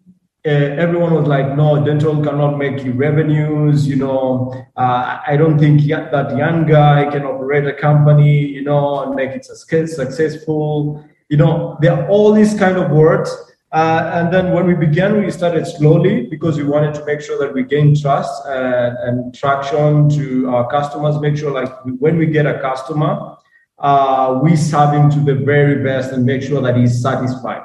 uh, 0.46 0.82
everyone 0.84 1.12
was 1.12 1.26
like, 1.26 1.56
no, 1.56 1.84
dental 1.84 2.22
cannot 2.22 2.56
make 2.56 2.84
you 2.84 2.92
revenues. 2.92 3.86
You 3.86 3.96
know, 3.96 4.54
uh, 4.76 5.20
I 5.26 5.36
don't 5.36 5.58
think 5.58 5.82
that 5.88 6.36
young 6.36 6.66
guy 6.66 7.10
can 7.10 7.24
operate 7.24 7.66
a 7.66 7.72
company, 7.72 8.46
you 8.46 8.62
know, 8.62 9.02
and 9.02 9.14
make 9.16 9.30
it 9.30 9.44
successful. 9.44 11.04
You 11.28 11.38
know, 11.38 11.76
there 11.80 11.92
are 11.94 12.08
all 12.08 12.32
these 12.32 12.54
kind 12.56 12.76
of 12.76 12.90
words. 12.92 13.36
Uh, 13.72 14.10
and 14.14 14.32
then 14.32 14.52
when 14.52 14.66
we 14.66 14.74
began, 14.74 15.20
we 15.20 15.30
started 15.30 15.66
slowly 15.66 16.26
because 16.26 16.56
we 16.56 16.62
wanted 16.62 16.94
to 16.94 17.04
make 17.04 17.20
sure 17.20 17.38
that 17.38 17.52
we 17.52 17.64
gain 17.64 18.00
trust 18.00 18.46
and, 18.46 18.96
and 18.98 19.34
traction 19.34 20.08
to 20.10 20.48
our 20.50 20.70
customers. 20.70 21.20
Make 21.20 21.36
sure, 21.36 21.50
like, 21.50 21.72
when 21.98 22.16
we 22.16 22.26
get 22.26 22.46
a 22.46 22.60
customer, 22.60 23.36
uh, 23.78 24.40
we 24.42 24.54
serve 24.54 24.94
him 24.94 25.10
to 25.10 25.20
the 25.20 25.34
very 25.34 25.82
best 25.82 26.12
and 26.12 26.24
make 26.24 26.42
sure 26.42 26.62
that 26.62 26.76
he's 26.76 27.02
satisfied. 27.02 27.62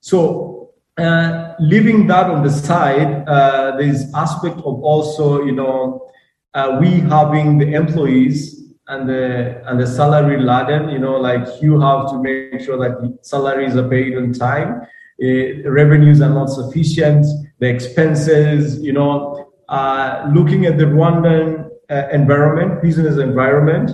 So 0.00 0.49
uh, 1.00 1.54
leaving 1.58 2.06
that 2.06 2.26
on 2.30 2.42
the 2.42 2.50
side, 2.50 3.28
uh, 3.28 3.76
there's 3.76 4.12
aspect 4.14 4.56
of 4.58 4.82
also, 4.82 5.44
you 5.44 5.52
know, 5.52 6.08
uh, 6.54 6.78
we 6.80 7.00
having 7.00 7.58
the 7.58 7.72
employees 7.74 8.60
and 8.88 9.08
the 9.08 9.62
and 9.66 9.80
the 9.80 9.86
salary 9.86 10.38
laden, 10.40 10.90
you 10.90 10.98
know, 10.98 11.16
like 11.16 11.46
you 11.62 11.80
have 11.80 12.10
to 12.10 12.20
make 12.20 12.60
sure 12.60 12.76
that 12.78 13.18
salaries 13.22 13.76
are 13.76 13.88
paid 13.88 14.16
on 14.16 14.32
time, 14.32 14.82
uh, 15.22 15.70
revenues 15.70 16.20
are 16.20 16.30
not 16.30 16.46
sufficient, 16.46 17.24
the 17.60 17.68
expenses, 17.68 18.80
you 18.82 18.92
know, 18.92 19.52
uh, 19.68 20.28
looking 20.34 20.66
at 20.66 20.76
the 20.76 20.84
Rwandan 20.84 21.70
uh, 21.90 22.08
environment, 22.12 22.82
business 22.82 23.16
environment, 23.18 23.92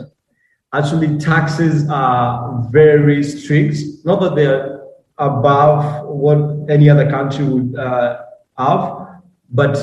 actually 0.72 1.18
taxes 1.18 1.88
are 1.90 2.66
very 2.70 3.22
strict. 3.22 3.78
Not 4.04 4.20
that 4.20 4.34
they're 4.34 4.75
above 5.18 6.06
what 6.06 6.70
any 6.70 6.90
other 6.90 7.08
country 7.10 7.44
would 7.44 7.76
uh, 7.76 8.22
have, 8.58 9.06
but 9.50 9.76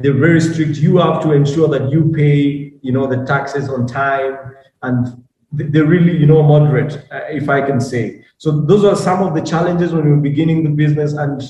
they're 0.00 0.14
very 0.14 0.40
strict. 0.40 0.78
You 0.78 0.96
have 0.98 1.22
to 1.22 1.32
ensure 1.32 1.68
that 1.68 1.90
you 1.90 2.10
pay, 2.12 2.72
you 2.82 2.92
know, 2.92 3.06
the 3.06 3.24
taxes 3.24 3.68
on 3.68 3.86
time, 3.86 4.36
and 4.82 5.24
they're 5.52 5.84
really, 5.84 6.16
you 6.16 6.26
know, 6.26 6.42
moderate, 6.42 7.04
uh, 7.12 7.20
if 7.28 7.48
I 7.48 7.60
can 7.60 7.80
say. 7.80 8.24
So 8.38 8.62
those 8.62 8.84
are 8.84 8.96
some 8.96 9.22
of 9.22 9.34
the 9.34 9.42
challenges 9.42 9.92
when 9.92 10.04
we 10.04 10.10
were 10.12 10.16
beginning 10.16 10.64
the 10.64 10.70
business, 10.70 11.12
and 11.12 11.42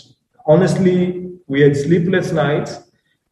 honestly, 0.46 1.30
we 1.46 1.60
had 1.60 1.76
sleepless 1.76 2.32
nights. 2.32 2.80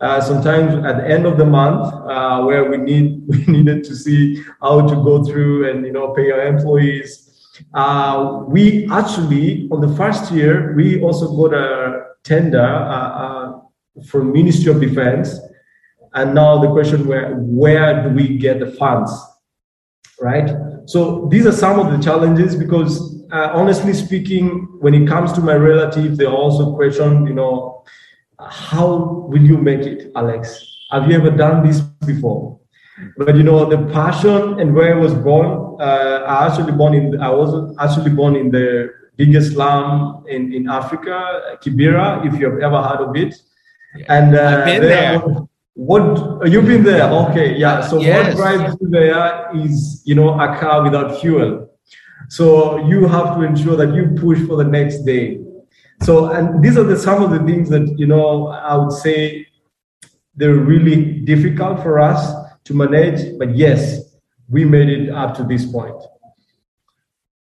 Uh, 0.00 0.20
sometimes 0.20 0.72
at 0.86 0.98
the 0.98 1.08
end 1.08 1.26
of 1.26 1.36
the 1.38 1.44
month, 1.44 1.92
uh, 1.92 2.40
where 2.44 2.70
we 2.70 2.76
need 2.76 3.20
we 3.26 3.44
needed 3.46 3.82
to 3.82 3.96
see 3.96 4.40
how 4.62 4.86
to 4.86 4.94
go 4.94 5.24
through 5.24 5.68
and 5.68 5.84
you 5.84 5.92
know 5.92 6.14
pay 6.14 6.30
our 6.30 6.46
employees, 6.46 7.27
uh, 7.74 8.44
we 8.46 8.88
actually, 8.90 9.68
on 9.70 9.80
the 9.80 9.94
first 9.96 10.32
year, 10.32 10.74
we 10.76 11.00
also 11.00 11.34
got 11.36 11.54
a 11.54 12.04
tender 12.24 12.60
uh, 12.60 13.08
uh, 13.24 13.60
from 14.06 14.32
Ministry 14.32 14.72
of 14.72 14.80
Defense. 14.80 15.38
And 16.14 16.34
now 16.34 16.58
the 16.58 16.70
question 16.70 17.06
where 17.06 17.34
where 17.36 18.02
do 18.02 18.14
we 18.14 18.38
get 18.38 18.60
the 18.60 18.72
funds, 18.72 19.12
right? 20.20 20.50
So 20.86 21.28
these 21.30 21.46
are 21.46 21.52
some 21.52 21.78
of 21.78 21.92
the 21.92 22.02
challenges 22.02 22.56
because 22.56 23.18
uh, 23.30 23.50
honestly 23.52 23.92
speaking, 23.92 24.66
when 24.80 24.94
it 24.94 25.06
comes 25.06 25.32
to 25.34 25.40
my 25.40 25.54
relatives, 25.54 26.16
they 26.16 26.24
also 26.24 26.74
question, 26.74 27.26
you 27.26 27.34
know, 27.34 27.84
how 28.40 29.26
will 29.28 29.42
you 29.42 29.58
make 29.58 29.80
it, 29.80 30.10
Alex? 30.16 30.64
Have 30.90 31.10
you 31.10 31.16
ever 31.16 31.30
done 31.30 31.66
this 31.66 31.80
before? 31.80 32.58
But 33.18 33.36
you 33.36 33.42
know, 33.42 33.68
the 33.68 33.92
passion 33.92 34.58
and 34.60 34.74
where 34.74 34.96
I 34.96 34.98
was 34.98 35.12
born, 35.12 35.67
uh, 35.78 36.24
I 36.26 36.46
actually 36.46 36.72
born 36.72 36.94
in, 36.94 37.20
I 37.20 37.30
was 37.30 37.76
actually 37.78 38.10
born 38.10 38.36
in 38.36 38.50
the 38.50 38.92
biggest 39.16 39.52
slum 39.52 40.24
in, 40.28 40.52
in 40.52 40.68
Africa, 40.68 41.58
Kibera, 41.62 42.24
if 42.26 42.38
you've 42.38 42.60
ever 42.60 42.82
heard 42.82 43.00
of 43.00 43.16
it. 43.16 43.34
And 44.08 44.34
uh, 44.34 44.64
there. 44.64 45.22
What 45.74 46.44
you've 46.50 46.66
been 46.66 46.82
there? 46.82 47.08
Okay, 47.08 47.56
yeah. 47.56 47.80
So 47.82 48.00
yes. 48.00 48.34
what 48.34 48.36
drives 48.36 48.76
you 48.80 48.88
there 48.88 49.48
is 49.54 50.02
you 50.04 50.16
know 50.16 50.30
a 50.40 50.58
car 50.58 50.82
without 50.82 51.20
fuel. 51.20 51.70
So 52.28 52.84
you 52.88 53.06
have 53.06 53.36
to 53.36 53.42
ensure 53.42 53.76
that 53.76 53.94
you 53.94 54.10
push 54.20 54.44
for 54.44 54.56
the 54.56 54.64
next 54.64 55.04
day. 55.04 55.38
So 56.02 56.32
and 56.32 56.64
these 56.64 56.76
are 56.76 56.82
the 56.82 56.96
some 56.96 57.22
of 57.22 57.30
the 57.30 57.38
things 57.46 57.70
that 57.70 57.96
you 57.96 58.06
know 58.06 58.48
I 58.48 58.74
would 58.74 58.90
say 58.90 59.46
they're 60.34 60.56
really 60.56 61.20
difficult 61.20 61.80
for 61.80 62.00
us 62.00 62.34
to 62.64 62.74
manage. 62.74 63.38
But 63.38 63.56
yes, 63.56 64.07
we 64.48 64.64
made 64.64 64.88
it 64.88 65.10
up 65.10 65.36
to 65.36 65.44
this 65.44 65.64
point. 65.70 66.02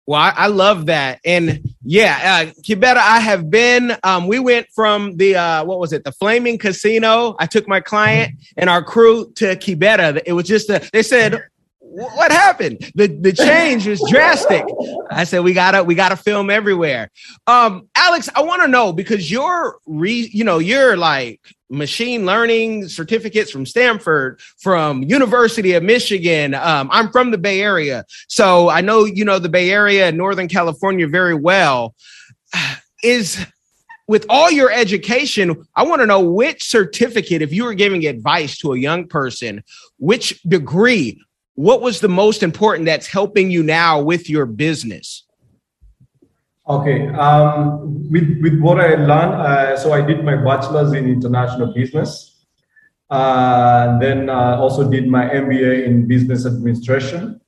Well, 0.06 0.20
I, 0.20 0.32
I 0.36 0.46
love 0.48 0.86
that. 0.86 1.20
And 1.24 1.72
yeah, 1.84 2.50
uh, 2.52 2.96
I 2.96 3.20
have 3.20 3.48
been, 3.48 3.96
um, 4.02 4.26
we 4.26 4.40
went 4.40 4.66
from 4.74 5.16
the, 5.16 5.36
uh, 5.36 5.64
what 5.64 5.78
was 5.78 5.92
it? 5.92 6.02
The 6.02 6.10
Flaming 6.10 6.58
Casino. 6.58 7.36
I 7.38 7.46
took 7.46 7.68
my 7.68 7.80
client 7.80 8.34
and 8.56 8.68
our 8.68 8.82
crew 8.82 9.30
to 9.36 9.54
Kibera. 9.54 10.20
It 10.26 10.32
was 10.32 10.46
just, 10.46 10.68
a, 10.68 10.88
they 10.92 11.04
said, 11.04 11.40
what 11.90 12.30
happened? 12.30 12.92
The 12.94 13.08
the 13.08 13.32
change 13.32 13.86
was 13.86 14.00
drastic. 14.08 14.64
I 15.10 15.24
said 15.24 15.40
we 15.40 15.52
gotta 15.52 15.82
we 15.82 15.94
gotta 15.96 16.16
film 16.16 16.48
everywhere. 16.48 17.10
Um, 17.46 17.88
Alex, 17.96 18.28
I 18.34 18.42
want 18.42 18.62
to 18.62 18.68
know 18.68 18.92
because 18.92 19.30
you're 19.30 19.78
re, 19.86 20.30
you 20.32 20.44
know, 20.44 20.58
you're 20.58 20.96
like 20.96 21.40
machine 21.68 22.26
learning 22.26 22.88
certificates 22.88 23.50
from 23.50 23.66
Stanford, 23.66 24.40
from 24.58 25.02
University 25.02 25.72
of 25.72 25.82
Michigan. 25.82 26.54
Um, 26.54 26.88
I'm 26.92 27.10
from 27.10 27.32
the 27.32 27.38
Bay 27.38 27.60
Area, 27.60 28.04
so 28.28 28.68
I 28.68 28.82
know 28.82 29.04
you 29.04 29.24
know 29.24 29.40
the 29.40 29.48
Bay 29.48 29.70
Area 29.70 30.08
and 30.08 30.16
Northern 30.16 30.48
California 30.48 31.08
very 31.08 31.34
well. 31.34 31.94
Is 33.02 33.44
with 34.10 34.26
all 34.28 34.50
your 34.50 34.72
education, 34.72 35.64
I 35.76 35.84
want 35.84 36.02
to 36.02 36.06
know 36.06 36.20
which 36.20 36.64
certificate, 36.64 37.42
if 37.42 37.52
you 37.52 37.64
were 37.64 37.74
giving 37.74 38.06
advice 38.06 38.58
to 38.58 38.72
a 38.72 38.78
young 38.78 39.06
person, 39.06 39.62
which 39.98 40.42
degree, 40.42 41.22
what 41.60 41.82
was 41.82 42.00
the 42.00 42.08
most 42.08 42.42
important 42.42 42.86
that's 42.86 43.06
helping 43.06 43.50
you 43.50 43.62
now 43.62 44.00
with 44.00 44.30
your 44.30 44.46
business? 44.46 45.24
Okay, 46.66 47.08
um, 47.08 48.08
with 48.10 48.40
with 48.40 48.58
what 48.60 48.80
I 48.80 48.94
learned, 48.94 49.34
uh, 49.34 49.76
so 49.76 49.92
I 49.92 50.00
did 50.00 50.24
my 50.24 50.36
bachelor's 50.36 50.92
in 50.94 51.04
international 51.06 51.74
business, 51.74 52.46
uh, 53.10 53.98
then 53.98 54.30
uh, 54.30 54.56
also 54.56 54.88
did 54.88 55.06
my 55.08 55.28
MBA 55.28 55.84
in 55.84 56.08
business 56.08 56.46
administration. 56.46 57.40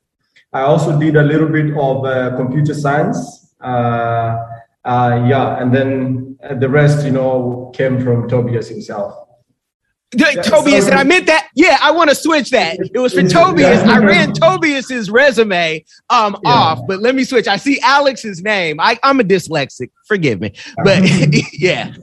I 0.52 0.62
also 0.62 0.98
did 0.98 1.16
a 1.16 1.22
little 1.22 1.48
bit 1.48 1.72
of 1.74 2.04
uh, 2.04 2.36
computer 2.36 2.74
science. 2.74 3.54
Uh, 3.62 4.36
uh, 4.84 5.24
yeah, 5.26 5.56
and 5.62 5.72
then 5.72 6.36
the 6.60 6.68
rest, 6.68 7.06
you 7.06 7.12
know, 7.12 7.72
came 7.74 7.98
from 8.04 8.28
Tobias 8.28 8.68
himself. 8.68 9.14
Tobias, 10.12 10.86
and 10.86 10.94
I 10.94 11.04
meant 11.04 11.26
that. 11.26 11.48
Yeah, 11.54 11.78
I 11.80 11.90
want 11.90 12.10
to 12.10 12.16
switch 12.16 12.50
that. 12.50 12.78
It 12.78 12.98
was 12.98 13.14
for 13.14 13.22
Tobias. 13.22 13.82
I 13.82 13.98
ran 13.98 14.32
Tobias's 14.32 15.10
resume 15.10 15.84
um 16.10 16.36
yeah. 16.44 16.50
off, 16.50 16.80
but 16.86 17.00
let 17.00 17.14
me 17.14 17.24
switch. 17.24 17.48
I 17.48 17.56
see 17.56 17.80
Alex's 17.80 18.42
name. 18.42 18.78
I, 18.78 18.98
I'm 19.02 19.20
a 19.20 19.24
dyslexic. 19.24 19.90
Forgive 20.06 20.40
me, 20.40 20.52
but 20.84 21.02
yeah. 21.52 21.94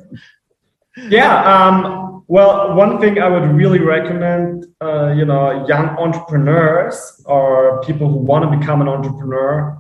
Yeah. 0.97 1.43
Um, 1.43 2.23
well, 2.27 2.75
one 2.75 2.99
thing 2.99 3.19
I 3.19 3.27
would 3.27 3.49
really 3.51 3.79
recommend, 3.79 4.65
uh, 4.81 5.13
you 5.13 5.25
know, 5.25 5.65
young 5.67 5.89
entrepreneurs 5.97 7.23
or 7.25 7.81
people 7.81 8.07
who 8.07 8.17
want 8.17 8.51
to 8.51 8.57
become 8.57 8.81
an 8.81 8.87
entrepreneur 8.87 9.77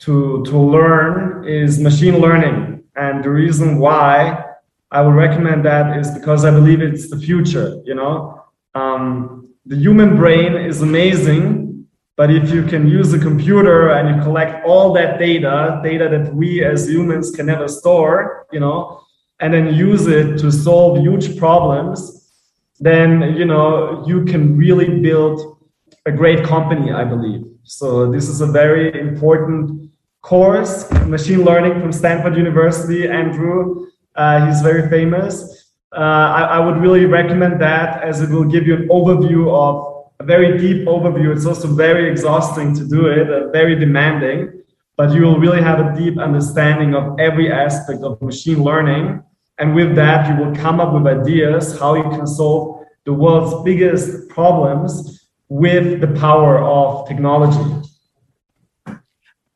to 0.00 0.42
to 0.46 0.58
learn 0.58 1.46
is 1.46 1.78
machine 1.78 2.18
learning, 2.18 2.82
and 2.96 3.22
the 3.22 3.30
reason 3.30 3.78
why 3.78 4.44
I 4.92 5.00
would 5.00 5.14
recommend 5.14 5.64
that 5.64 5.98
is 5.98 6.10
because 6.10 6.44
I 6.44 6.50
believe 6.50 6.82
it's 6.82 7.08
the 7.08 7.18
future. 7.18 7.80
You 7.84 7.94
know, 7.94 8.44
um, 8.74 9.48
the 9.64 9.76
human 9.76 10.16
brain 10.16 10.54
is 10.54 10.82
amazing, 10.82 11.88
but 12.16 12.30
if 12.30 12.50
you 12.50 12.62
can 12.64 12.86
use 12.86 13.14
a 13.14 13.18
computer 13.18 13.88
and 13.88 14.14
you 14.14 14.22
collect 14.22 14.66
all 14.66 14.92
that 14.92 15.18
data, 15.18 15.80
data 15.82 16.10
that 16.10 16.34
we 16.34 16.62
as 16.62 16.88
humans 16.88 17.30
can 17.30 17.46
never 17.46 17.68
store, 17.68 18.46
you 18.52 18.60
know, 18.60 19.02
and 19.40 19.54
then 19.54 19.74
use 19.74 20.06
it 20.06 20.38
to 20.38 20.52
solve 20.52 20.98
huge 20.98 21.38
problems, 21.38 22.30
then 22.78 23.34
you 23.34 23.46
know 23.46 24.04
you 24.06 24.24
can 24.26 24.56
really 24.58 25.00
build 25.00 25.58
a 26.04 26.12
great 26.12 26.44
company. 26.44 26.92
I 26.92 27.04
believe 27.04 27.46
so. 27.62 28.12
This 28.12 28.28
is 28.28 28.42
a 28.42 28.46
very 28.46 29.00
important 29.00 29.90
course, 30.20 30.90
machine 31.06 31.44
learning 31.44 31.80
from 31.80 31.92
Stanford 31.92 32.36
University. 32.36 33.08
Andrew, 33.08 33.86
uh, 34.14 34.46
he's 34.46 34.60
very 34.60 34.88
famous. 34.88 35.70
Uh, 35.94 36.00
I, 36.38 36.42
I, 36.42 36.58
would 36.58 36.78
really 36.78 37.04
recommend 37.04 37.60
that 37.60 38.02
as 38.02 38.22
it 38.22 38.30
will 38.30 38.44
give 38.44 38.66
you 38.66 38.74
an 38.76 38.88
overview 38.88 39.52
of 39.52 40.06
a 40.20 40.24
very 40.24 40.56
deep 40.56 40.86
overview. 40.86 41.34
It's 41.34 41.44
also 41.44 41.68
very 41.68 42.10
exhausting 42.10 42.74
to 42.76 42.88
do 42.88 43.06
it, 43.06 43.30
uh, 43.30 43.48
very 43.50 43.74
demanding, 43.74 44.62
but 44.96 45.12
you 45.12 45.22
will 45.22 45.38
really 45.38 45.60
have 45.60 45.80
a 45.80 45.94
deep 45.94 46.18
understanding 46.18 46.94
of 46.94 47.20
every 47.20 47.52
aspect 47.52 48.00
of 48.02 48.20
machine 48.22 48.62
learning. 48.62 49.22
And 49.58 49.74
with 49.74 49.94
that, 49.96 50.28
you 50.28 50.42
will 50.42 50.54
come 50.54 50.80
up 50.80 50.94
with 50.94 51.06
ideas 51.06 51.78
how 51.78 51.94
you 51.94 52.04
can 52.04 52.26
solve 52.26 52.86
the 53.04 53.12
world's 53.12 53.62
biggest 53.62 54.28
problems 54.28 55.28
with 55.48 56.00
the 56.00 56.08
power 56.18 56.58
of 56.58 57.06
technology. 57.06 57.88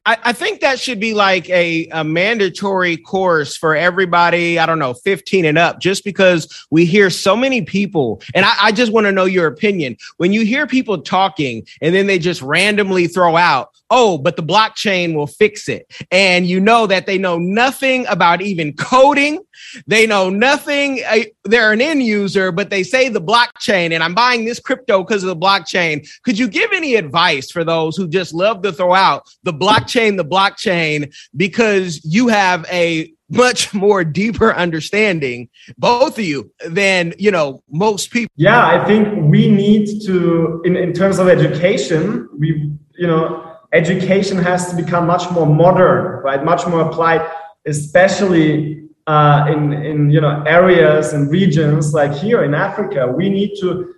I, 0.06 0.18
I 0.25 0.32
think 0.32 0.60
that 0.60 0.78
should 0.78 1.00
be 1.00 1.12
like 1.14 1.50
a, 1.50 1.88
a 1.88 2.04
mandatory 2.04 2.96
course 2.96 3.56
for 3.56 3.75
everybody, 3.75 4.58
I 4.58 4.64
don't 4.64 4.78
know, 4.78 4.94
15 4.94 5.44
and 5.44 5.58
up, 5.58 5.80
just 5.80 6.04
because 6.04 6.66
we 6.70 6.86
hear 6.86 7.10
so 7.10 7.36
many 7.36 7.62
people. 7.62 8.22
And 8.32 8.46
I, 8.46 8.54
I 8.60 8.72
just 8.72 8.92
want 8.92 9.06
to 9.06 9.12
know 9.12 9.25
your 9.25 9.48
opinion. 9.48 9.96
When 10.18 10.32
you 10.32 10.44
hear 10.44 10.66
people 10.66 11.02
talking 11.02 11.66
and 11.82 11.94
then 11.94 12.06
they 12.06 12.20
just 12.20 12.40
randomly 12.40 13.08
throw 13.08 13.36
out, 13.36 13.70
oh, 13.90 14.18
but 14.18 14.36
the 14.36 14.42
blockchain 14.42 15.14
will 15.14 15.26
fix 15.26 15.68
it. 15.68 15.86
And 16.10 16.46
you 16.46 16.60
know 16.60 16.86
that 16.86 17.06
they 17.06 17.18
know 17.18 17.38
nothing 17.38 18.06
about 18.06 18.42
even 18.42 18.75
coding. 18.75 19.40
They 19.86 20.06
know 20.06 20.30
nothing. 20.30 21.00
Eh, 21.04 21.26
they're 21.45 21.73
an 21.73 21.80
end 21.80 22.02
user, 22.02 22.52
but 22.52 22.71
they 22.71 22.82
say 22.82 23.08
the 23.08 23.21
blockchain, 23.21 23.92
and 23.92 24.02
I'm 24.02 24.14
buying 24.14 24.45
this 24.45 24.60
crypto 24.60 25.02
because 25.02 25.23
of 25.23 25.28
the 25.28 25.36
blockchain. 25.36 26.08
Could 26.23 26.38
you 26.38 26.49
give 26.49 26.73
any 26.73 26.97
advice 26.97 27.50
for 27.50 27.64
those 27.64 27.97
who 27.97 28.08
just 28.08 28.34
love 28.34 28.62
to 28.62 28.73
throw 28.73 28.95
out 28.95 29.28
the 29.45 29.52
blockchain, 29.52 29.96
the 30.17 30.25
blockchain, 30.25 31.15
because 31.37 32.04
you 32.04 32.28
have 32.28 32.67
a 32.71 33.13
much 33.28 33.75
more 33.85 34.04
deeper 34.04 34.54
understanding 34.54 35.49
both 35.78 36.17
of 36.17 36.25
you 36.25 36.49
than 36.69 37.13
you 37.19 37.28
know 37.28 37.61
most 37.69 38.13
people 38.13 38.30
yeah 38.37 38.69
i 38.69 38.85
think 38.85 39.09
we 39.28 39.50
need 39.50 40.00
to 40.00 40.63
in, 40.65 40.76
in 40.76 40.93
terms 40.93 41.19
of 41.19 41.26
education 41.26 42.28
we 42.39 42.71
you 42.97 43.04
know 43.04 43.47
education 43.73 44.39
has 44.39 44.71
to 44.71 44.76
become 44.76 45.06
much 45.06 45.30
more 45.30 45.47
modern, 45.47 46.23
right? 46.23 46.45
Much 46.45 46.67
more 46.67 46.80
applied, 46.80 47.28
especially 47.67 48.85
uh, 49.06 49.47
in 49.49 49.73
in 49.73 50.11
you 50.11 50.21
know 50.21 50.43
areas 50.47 51.13
and 51.13 51.30
regions 51.30 51.93
like 51.93 52.13
here 52.13 52.45
in 52.45 52.54
Africa. 52.54 53.06
We 53.09 53.28
need 53.28 53.56
to 53.61 53.95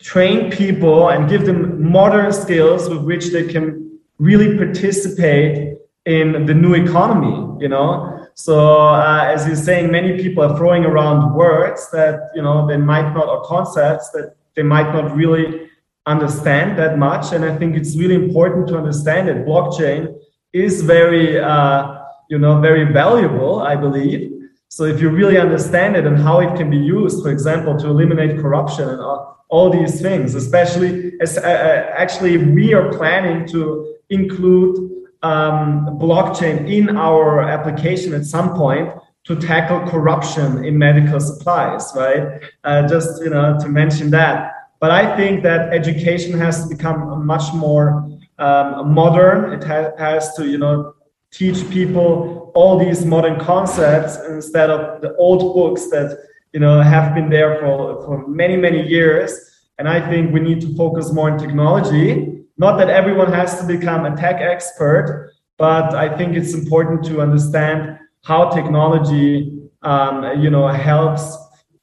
train 0.00 0.50
people 0.50 1.08
and 1.08 1.28
give 1.28 1.46
them 1.46 1.90
modern 1.90 2.32
skills 2.32 2.88
with 2.88 3.02
which 3.02 3.26
they 3.32 3.46
can 3.46 3.85
really 4.18 4.56
participate 4.56 5.78
in 6.04 6.46
the 6.46 6.54
new 6.54 6.74
economy. 6.74 7.62
You 7.62 7.68
know. 7.68 8.26
So 8.34 8.78
uh, 8.78 9.24
as 9.34 9.46
you're 9.46 9.56
saying, 9.56 9.90
many 9.90 10.22
people 10.22 10.44
are 10.44 10.56
throwing 10.58 10.84
around 10.84 11.34
words 11.34 11.90
that 11.90 12.30
you 12.34 12.42
know 12.42 12.66
they 12.66 12.76
might 12.76 13.12
not 13.14 13.28
or 13.28 13.42
concepts 13.44 14.10
that 14.10 14.36
they 14.54 14.62
might 14.62 14.92
not 14.92 15.14
really 15.14 15.68
understand 16.06 16.78
that 16.78 16.98
much. 16.98 17.32
And 17.32 17.44
I 17.44 17.56
think 17.56 17.76
it's 17.76 17.96
really 17.96 18.14
important 18.14 18.68
to 18.68 18.78
understand 18.78 19.28
that 19.28 19.44
blockchain 19.44 20.18
is 20.52 20.82
very, 20.82 21.38
uh, 21.38 21.98
you 22.30 22.38
know, 22.38 22.60
very 22.60 22.84
valuable, 22.92 23.60
I 23.60 23.76
believe. 23.76 24.32
So 24.68 24.84
if 24.84 25.00
you 25.00 25.10
really 25.10 25.38
understand 25.38 25.96
it 25.96 26.06
and 26.06 26.18
how 26.18 26.40
it 26.40 26.56
can 26.56 26.70
be 26.70 26.78
used, 26.78 27.22
for 27.22 27.30
example, 27.30 27.76
to 27.78 27.88
eliminate 27.88 28.40
corruption 28.40 28.88
and 28.88 29.00
all, 29.00 29.44
all 29.48 29.70
these 29.70 30.00
things, 30.00 30.34
especially 30.34 31.12
as 31.20 31.38
uh, 31.38 31.40
uh 31.42 31.94
actually 31.96 32.36
we 32.38 32.74
are 32.74 32.90
planning 32.92 33.46
to 33.48 33.95
include 34.10 34.90
um, 35.22 35.98
blockchain 35.98 36.70
in 36.70 36.96
our 36.96 37.42
application 37.42 38.14
at 38.14 38.24
some 38.24 38.54
point 38.54 38.90
to 39.24 39.36
tackle 39.36 39.80
corruption 39.88 40.64
in 40.64 40.78
medical 40.78 41.18
supplies, 41.18 41.92
right? 41.96 42.40
Uh, 42.64 42.86
just 42.86 43.22
you 43.22 43.30
know 43.30 43.58
to 43.60 43.68
mention 43.68 44.10
that. 44.10 44.52
But 44.78 44.90
I 44.90 45.16
think 45.16 45.42
that 45.42 45.72
education 45.72 46.38
has 46.38 46.62
to 46.62 46.74
become 46.74 47.26
much 47.26 47.52
more 47.54 48.06
um, 48.38 48.92
modern. 48.92 49.52
It 49.52 49.64
ha- 49.64 49.92
has 49.98 50.34
to, 50.34 50.46
you 50.46 50.58
know, 50.58 50.94
teach 51.30 51.68
people 51.70 52.52
all 52.54 52.78
these 52.78 53.04
modern 53.04 53.40
concepts 53.40 54.18
instead 54.28 54.70
of 54.70 55.00
the 55.00 55.14
old 55.16 55.54
books 55.54 55.88
that, 55.90 56.18
you 56.52 56.60
know, 56.60 56.80
have 56.80 57.14
been 57.14 57.28
there 57.30 57.58
for, 57.60 58.04
for 58.04 58.26
many, 58.28 58.56
many 58.56 58.86
years. 58.86 59.32
And 59.78 59.88
I 59.88 60.06
think 60.08 60.32
we 60.32 60.40
need 60.40 60.60
to 60.62 60.74
focus 60.74 61.12
more 61.12 61.30
on 61.30 61.38
technology. 61.38 62.35
Not 62.58 62.78
that 62.78 62.88
everyone 62.88 63.32
has 63.32 63.60
to 63.60 63.66
become 63.66 64.04
a 64.06 64.16
tech 64.16 64.40
expert, 64.40 65.32
but 65.58 65.94
I 65.94 66.16
think 66.16 66.36
it's 66.36 66.54
important 66.54 67.04
to 67.06 67.20
understand 67.20 67.98
how 68.24 68.50
technology, 68.50 69.58
um, 69.82 70.40
you 70.40 70.50
know, 70.50 70.66
helps 70.68 71.36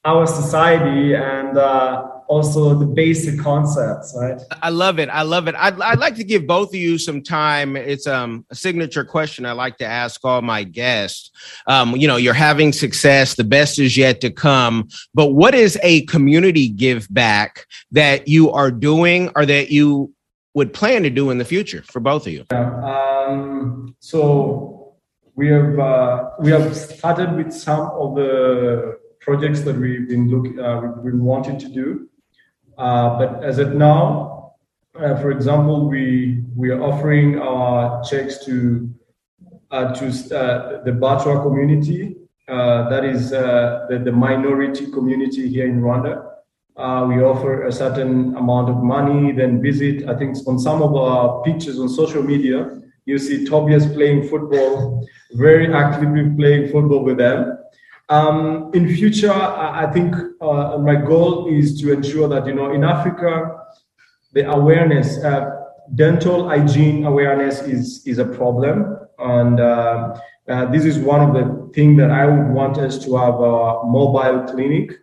our 0.06 0.28
society 0.28 1.16
and 1.16 1.58
uh, 1.58 2.08
also 2.28 2.78
the 2.78 2.86
basic 2.86 3.40
concepts, 3.40 4.14
right? 4.20 4.42
I 4.62 4.70
love 4.70 5.00
it. 5.00 5.10
I 5.10 5.22
love 5.22 5.48
it. 5.48 5.56
I'd, 5.56 5.80
I'd 5.80 6.00
like 6.00 6.16
to 6.16 6.24
give 6.24 6.48
both 6.48 6.70
of 6.70 6.76
you 6.76 6.98
some 6.98 7.22
time. 7.22 7.76
It's 7.76 8.08
um, 8.08 8.46
a 8.50 8.56
signature 8.56 9.06
question 9.06 9.46
I 9.46 9.52
like 9.54 9.78
to 9.78 9.86
ask 9.86 10.24
all 10.26 10.42
my 10.42 10.64
guests. 10.64 11.32
Um, 11.68 11.96
you 11.96 12.08
know, 12.08 12.18
you're 12.18 12.34
having 12.34 12.74
success, 12.74 13.36
the 13.36 13.44
best 13.44 13.80
is 13.80 13.96
yet 13.96 14.22
to 14.22 14.32
come. 14.32 14.90
But 15.14 15.28
what 15.28 15.56
is 15.56 15.78
a 15.84 16.06
community 16.06 16.68
give 16.68 17.08
back 17.14 17.66
that 17.92 18.28
you 18.28 18.52
are 18.52 18.72
doing 18.72 19.32
or 19.36 19.46
that 19.46 19.70
you 19.72 20.14
would 20.54 20.74
plan 20.74 21.04
to 21.04 21.10
do 21.10 21.30
in 21.30 21.38
the 21.38 21.46
future 21.46 21.84
for 21.84 22.00
both 22.00 22.28
of 22.28 22.34
you? 22.34 22.46
Um, 22.52 23.96
so 24.00 24.96
we 25.36 25.48
have 25.48 25.80
uh, 25.80 26.30
we 26.40 26.52
have 26.52 26.76
started 26.76 27.36
with 27.36 27.52
some 27.52 27.90
of 27.92 28.16
the 28.16 28.98
projects 29.20 29.62
that 29.62 29.76
we've 29.76 30.08
been 30.08 30.30
looking 30.30 30.60
uh, 30.60 30.82
we've 30.82 31.14
been 31.14 31.24
wanting 31.24 31.58
to 31.58 31.70
do 31.70 32.10
uh, 32.78 33.18
but 33.18 33.44
as 33.44 33.60
of 33.60 33.74
now, 33.74 34.54
uh, 35.00 35.16
for 35.20 35.32
example, 35.32 35.88
we 35.88 36.44
we 36.56 36.70
are 36.70 36.82
offering 36.82 37.40
our 37.40 38.04
checks 38.04 38.44
to 38.46 38.90
uh, 39.72 39.94
to 39.94 40.08
uh, 40.08 40.84
the 40.84 40.92
Batwa 40.92 41.42
community. 41.44 42.18
That 42.48 43.06
is 43.06 43.32
the, 43.32 44.02
the 44.04 44.12
minority 44.12 44.92
community 44.92 45.48
here 45.48 45.66
in 45.66 45.82
Rwanda. 45.82 46.33
We 46.78 47.22
offer 47.22 47.68
a 47.68 47.72
certain 47.72 48.36
amount 48.36 48.70
of 48.70 48.78
money, 48.78 49.32
then 49.32 49.62
visit. 49.62 50.08
I 50.08 50.16
think 50.16 50.36
on 50.48 50.58
some 50.60 50.82
of 50.82 50.96
our 50.96 51.44
pictures 51.44 51.80
on 51.80 51.90
social 51.90 52.24
media, 52.24 52.82
you 53.06 53.18
see 53.18 53.46
Tobias 53.46 53.86
playing 53.86 54.28
football, 54.30 55.06
very 55.34 55.74
actively 55.74 56.30
playing 56.36 56.72
football 56.72 57.04
with 57.04 57.18
them. 57.18 57.58
Um, 58.10 58.72
in 58.74 58.94
future, 58.96 59.32
I, 59.32 59.86
I 59.86 59.92
think 59.92 60.16
uh, 60.42 60.78
my 60.78 60.96
goal 60.96 61.48
is 61.48 61.80
to 61.82 61.94
ensure 61.94 62.28
that 62.28 62.46
you 62.46 62.54
know 62.54 62.72
in 62.72 62.84
Africa, 62.84 63.60
the 64.34 64.50
awareness, 64.52 65.24
uh, 65.24 65.50
dental 65.96 66.48
hygiene 66.48 67.06
awareness 67.06 67.62
is 67.62 68.06
is 68.06 68.20
a 68.20 68.26
problem, 68.26 68.98
and 69.20 69.60
uh, 69.60 70.20
uh 70.50 70.66
this 70.66 70.86
is 70.86 70.98
one 70.98 71.22
of 71.22 71.34
the 71.34 71.72
things 71.74 71.98
that 71.98 72.12
I 72.12 72.26
would 72.26 72.50
want 72.54 72.78
us 72.78 73.04
to 73.06 73.16
have 73.16 73.36
a 73.36 73.84
mobile 73.86 74.44
clinic 74.52 75.03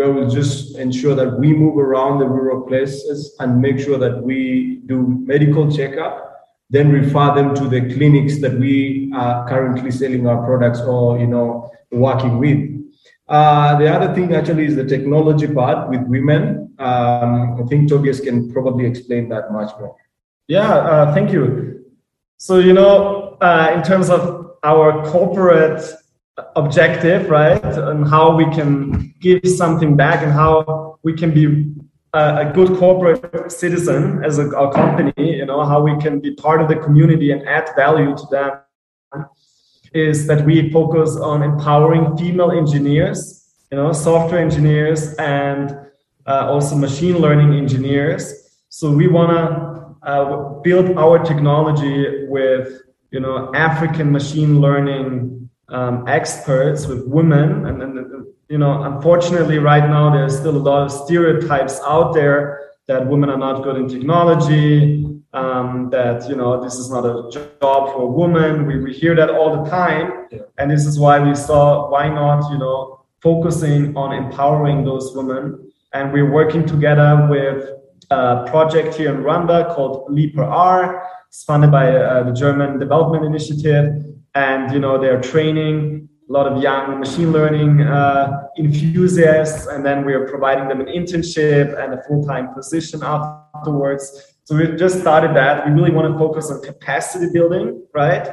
where 0.00 0.10
we'll 0.10 0.30
just 0.30 0.78
ensure 0.78 1.14
that 1.14 1.38
we 1.38 1.52
move 1.52 1.76
around 1.76 2.20
the 2.20 2.26
rural 2.26 2.62
places 2.66 3.36
and 3.40 3.60
make 3.60 3.78
sure 3.78 3.98
that 3.98 4.22
we 4.22 4.80
do 4.86 4.98
medical 5.32 5.70
checkup 5.70 6.30
then 6.70 6.90
refer 6.90 7.34
them 7.34 7.54
to 7.54 7.68
the 7.68 7.80
clinics 7.92 8.40
that 8.40 8.54
we 8.54 9.10
are 9.14 9.46
currently 9.48 9.90
selling 9.90 10.26
our 10.26 10.44
products 10.46 10.80
or 10.80 11.18
you 11.18 11.26
know 11.26 11.70
working 11.90 12.38
with. 12.38 12.60
Uh, 13.28 13.78
the 13.78 13.88
other 13.92 14.14
thing 14.14 14.34
actually 14.34 14.66
is 14.66 14.76
the 14.76 14.84
technology 14.84 15.48
part 15.48 15.88
with 15.90 16.00
women. 16.02 16.72
Um, 16.78 17.60
I 17.60 17.66
think 17.68 17.88
Tobias 17.88 18.20
can 18.20 18.52
probably 18.52 18.86
explain 18.86 19.28
that 19.28 19.52
much 19.52 19.70
more. 19.78 19.96
Yeah, 20.46 20.72
uh, 20.72 21.14
thank 21.14 21.32
you. 21.32 21.84
So 22.38 22.58
you 22.58 22.72
know, 22.72 23.36
uh, 23.40 23.72
in 23.74 23.82
terms 23.82 24.08
of 24.08 24.52
our 24.62 25.04
corporate 25.10 25.82
objective, 26.56 27.28
right, 27.30 27.62
and 27.64 28.08
how 28.08 28.34
we 28.34 28.44
can 28.46 29.14
give 29.20 29.46
something 29.46 29.96
back 29.96 30.22
and 30.22 30.32
how 30.32 30.98
we 31.02 31.12
can 31.14 31.32
be 31.32 31.74
a, 32.12 32.50
good 32.54 32.76
corporate 32.78 33.52
citizen 33.52 34.24
as 34.24 34.38
a, 34.38 34.48
a, 34.48 34.72
company, 34.72 35.12
you 35.36 35.46
know, 35.46 35.64
how 35.64 35.80
we 35.82 35.96
can 36.00 36.20
be 36.20 36.34
part 36.34 36.60
of 36.60 36.68
the 36.68 36.76
community 36.76 37.30
and 37.30 37.46
add 37.48 37.68
value 37.76 38.16
to 38.16 38.26
them 38.30 39.26
is 39.92 40.26
that 40.26 40.44
we 40.44 40.70
focus 40.70 41.16
on 41.16 41.42
empowering 41.42 42.16
female 42.16 42.52
engineers, 42.52 43.54
you 43.70 43.76
know, 43.76 43.92
software 43.92 44.40
engineers 44.40 45.14
and 45.14 45.76
uh, 46.26 46.46
also 46.48 46.76
machine 46.76 47.18
learning 47.18 47.54
engineers. 47.54 48.56
So 48.68 48.92
we 48.92 49.08
want 49.08 49.30
to 49.30 50.08
uh, 50.08 50.60
build 50.62 50.96
our 50.96 51.18
technology 51.18 52.26
with, 52.26 52.82
you 53.10 53.20
know, 53.20 53.52
African 53.54 54.12
machine 54.12 54.60
learning 54.60 55.39
um, 55.70 56.06
experts, 56.08 56.86
with 56.86 57.06
women, 57.06 57.66
and, 57.66 57.82
and 57.82 58.26
you 58.48 58.58
know, 58.58 58.82
unfortunately, 58.82 59.58
right 59.58 59.88
now 59.88 60.10
there's 60.10 60.36
still 60.36 60.56
a 60.56 60.64
lot 60.70 60.82
of 60.82 60.90
stereotypes 60.90 61.80
out 61.86 62.12
there 62.12 62.72
that 62.88 63.06
women 63.06 63.30
are 63.30 63.38
not 63.38 63.62
good 63.62 63.76
in 63.76 63.88
technology, 63.88 65.06
um, 65.32 65.88
that 65.90 66.28
you 66.28 66.34
know 66.34 66.62
this 66.62 66.74
is 66.74 66.90
not 66.90 67.04
a 67.06 67.30
job 67.30 67.92
for 67.92 68.02
a 68.02 68.06
woman. 68.06 68.66
We, 68.66 68.80
we 68.80 68.92
hear 68.92 69.14
that 69.14 69.30
all 69.30 69.62
the 69.62 69.70
time, 69.70 70.26
yeah. 70.32 70.40
and 70.58 70.70
this 70.70 70.84
is 70.84 70.98
why 70.98 71.20
we 71.20 71.34
saw 71.34 71.88
why 71.90 72.08
not 72.08 72.50
you 72.50 72.58
know 72.58 73.04
focusing 73.22 73.96
on 73.96 74.12
empowering 74.12 74.84
those 74.84 75.14
women, 75.14 75.70
and 75.92 76.12
we're 76.12 76.30
working 76.30 76.66
together 76.66 77.28
with 77.30 77.70
a 78.10 78.44
project 78.48 78.94
here 78.94 79.14
in 79.14 79.22
Rwanda 79.22 79.72
called 79.74 80.12
Leaper 80.12 80.42
R. 80.42 81.06
It's 81.28 81.44
funded 81.44 81.70
by 81.70 81.94
uh, 81.94 82.24
the 82.24 82.32
German 82.32 82.80
Development 82.80 83.24
Initiative, 83.24 84.04
and 84.34 84.72
you 84.72 84.78
know 84.78 85.00
they're 85.00 85.20
training 85.20 86.08
a 86.28 86.32
lot 86.32 86.46
of 86.46 86.62
young 86.62 87.00
machine 87.00 87.32
learning 87.32 87.82
uh, 87.82 88.46
enthusiasts, 88.56 89.66
and 89.66 89.84
then 89.84 90.04
we 90.04 90.12
are 90.14 90.28
providing 90.28 90.68
them 90.68 90.80
an 90.80 90.86
internship 90.86 91.76
and 91.82 91.94
a 91.94 92.02
full-time 92.04 92.54
position 92.54 93.02
afterwards. 93.02 94.36
So 94.44 94.56
we 94.56 94.76
just 94.76 95.00
started 95.00 95.34
that. 95.34 95.66
We 95.66 95.72
really 95.72 95.90
want 95.90 96.12
to 96.12 96.18
focus 96.18 96.50
on 96.50 96.62
capacity 96.62 97.32
building, 97.32 97.84
right? 97.94 98.28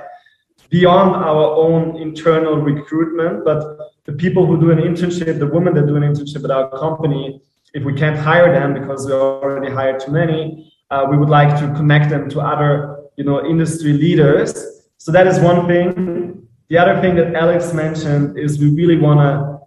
Beyond 0.69 1.15
our 1.15 1.45
own 1.55 1.95
internal 1.97 2.57
recruitment, 2.57 3.43
but 3.43 3.79
the 4.05 4.13
people 4.13 4.45
who 4.45 4.59
do 4.59 4.69
an 4.71 4.77
internship, 4.77 5.39
the 5.39 5.47
women 5.47 5.73
that 5.73 5.87
do 5.87 5.95
an 5.95 6.03
internship 6.03 6.43
at 6.43 6.51
our 6.51 6.69
company, 6.77 7.41
if 7.73 7.83
we 7.83 7.93
can't 7.93 8.17
hire 8.17 8.51
them 8.51 8.73
because 8.73 9.07
we 9.07 9.13
already 9.13 9.71
hired 9.73 9.99
too 9.99 10.11
many, 10.11 10.71
uh, 10.91 11.05
we 11.09 11.17
would 11.17 11.29
like 11.29 11.57
to 11.59 11.73
connect 11.73 12.09
them 12.09 12.29
to 12.29 12.41
other, 12.41 13.05
you 13.15 13.23
know, 13.23 13.45
industry 13.45 13.93
leaders. 13.93 14.76
So 14.97 15.11
that 15.11 15.27
is 15.27 15.39
one 15.39 15.67
thing. 15.67 16.47
The 16.69 16.77
other 16.77 16.99
thing 17.01 17.15
that 17.15 17.33
Alex 17.35 17.73
mentioned 17.73 18.37
is 18.37 18.59
we 18.59 18.71
really 18.71 18.97
want 18.97 19.19
to 19.19 19.57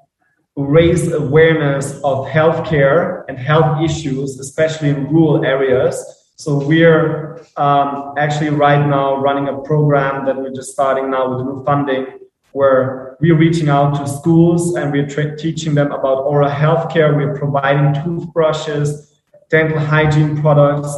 raise 0.57 1.11
awareness 1.13 1.95
of 2.05 2.27
healthcare 2.27 3.25
and 3.29 3.39
health 3.39 3.81
issues, 3.83 4.39
especially 4.39 4.91
in 4.91 5.07
rural 5.07 5.45
areas. 5.45 5.95
So 6.37 6.59
we're 6.67 7.39
um, 7.57 8.15
actually 8.19 8.51
right 8.51 8.87
now 8.87 9.17
running 9.17 9.49
a 9.49 9.59
program 9.63 10.27
that 10.27 10.37
we're 10.37 10.53
just 10.53 10.73
starting 10.73 11.11
now 11.11 11.35
with 11.35 11.47
new 11.47 11.65
funding, 11.65 12.07
where 12.53 13.17
we're 13.21 13.37
reaching 13.37 13.69
out 13.69 13.97
to 13.99 14.09
schools 14.09 14.75
and 14.75 14.93
we're 14.93 15.09
tra- 15.09 15.37
teaching 15.37 15.75
them 15.75 15.93
about 15.93 16.25
oral 16.25 16.49
health 16.51 16.93
care. 16.93 17.15
We're 17.15 17.39
providing 17.39 17.95
toothbrushes, 18.03 19.13
dental 19.49 19.79
hygiene 19.79 20.41
products 20.41 20.93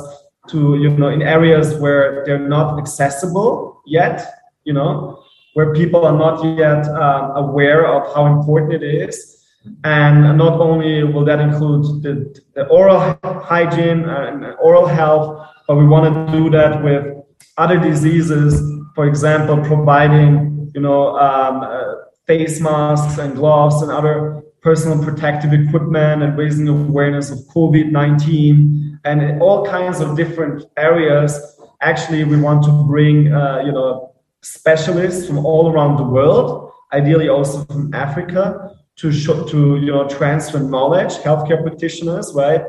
to 0.48 0.76
you 0.76 0.90
know 0.90 1.08
in 1.08 1.22
areas 1.22 1.74
where 1.76 2.24
they're 2.24 2.48
not 2.48 2.78
accessible 2.78 3.82
yet. 3.86 4.26
You 4.64 4.74
know, 4.74 5.22
where 5.54 5.72
people 5.74 6.06
are 6.06 6.16
not 6.16 6.42
yet 6.56 6.86
um, 6.88 7.36
aware 7.36 7.86
of 7.86 8.14
how 8.14 8.26
important 8.26 8.82
it 8.82 8.84
is. 8.84 9.38
And 9.84 10.36
not 10.38 10.60
only 10.60 11.04
will 11.04 11.24
that 11.24 11.40
include 11.40 12.02
the, 12.02 12.42
the 12.54 12.66
oral 12.66 13.16
hygiene 13.22 14.04
and 14.04 14.44
oral 14.60 14.86
health, 14.86 15.46
but 15.68 15.76
we 15.76 15.86
want 15.86 16.12
to 16.12 16.32
do 16.32 16.50
that 16.50 16.82
with 16.82 17.16
other 17.58 17.78
diseases. 17.78 18.60
For 18.94 19.06
example, 19.06 19.64
providing 19.64 20.70
you 20.74 20.80
know 20.80 21.16
um, 21.16 21.62
uh, 21.62 21.94
face 22.26 22.60
masks 22.60 23.18
and 23.18 23.34
gloves 23.34 23.82
and 23.82 23.90
other 23.90 24.42
personal 24.62 25.02
protective 25.02 25.52
equipment 25.52 26.22
and 26.22 26.38
raising 26.38 26.68
awareness 26.68 27.30
of 27.30 27.38
COVID-19 27.54 28.91
and 29.04 29.42
all 29.42 29.66
kinds 29.66 30.00
of 30.00 30.16
different 30.16 30.64
areas. 30.76 31.60
Actually, 31.80 32.24
we 32.24 32.40
want 32.40 32.64
to 32.64 32.72
bring 32.84 33.32
uh, 33.32 33.62
you 33.64 33.72
know 33.72 34.14
specialists 34.42 35.26
from 35.26 35.44
all 35.44 35.72
around 35.72 35.96
the 35.96 36.04
world, 36.04 36.72
ideally 36.92 37.28
also 37.28 37.64
from 37.64 37.92
Africa, 37.94 38.70
to 38.96 39.12
show, 39.12 39.44
to 39.46 39.76
you 39.78 39.92
know 39.92 40.08
transfer 40.08 40.60
knowledge, 40.60 41.14
healthcare 41.14 41.62
practitioners, 41.62 42.32
right, 42.34 42.62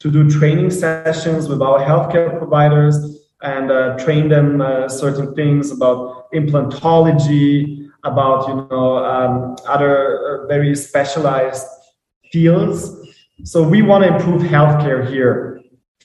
to 0.00 0.10
do 0.10 0.28
training 0.28 0.70
sessions 0.70 1.48
with 1.48 1.62
our 1.62 1.78
healthcare 1.78 2.38
providers 2.38 3.22
and 3.42 3.70
uh, 3.70 3.96
train 3.98 4.28
them 4.28 4.60
uh, 4.60 4.88
certain 4.88 5.34
things 5.34 5.70
about 5.70 6.30
implantology, 6.32 7.88
about 8.04 8.48
you 8.48 8.54
know 8.70 9.04
um, 9.04 9.56
other 9.68 10.42
uh, 10.42 10.46
very 10.46 10.74
specialized 10.74 11.66
fields. 12.32 12.90
So 13.44 13.62
we 13.62 13.82
want 13.82 14.04
to 14.04 14.16
improve 14.16 14.42
healthcare 14.42 15.08
here. 15.08 15.55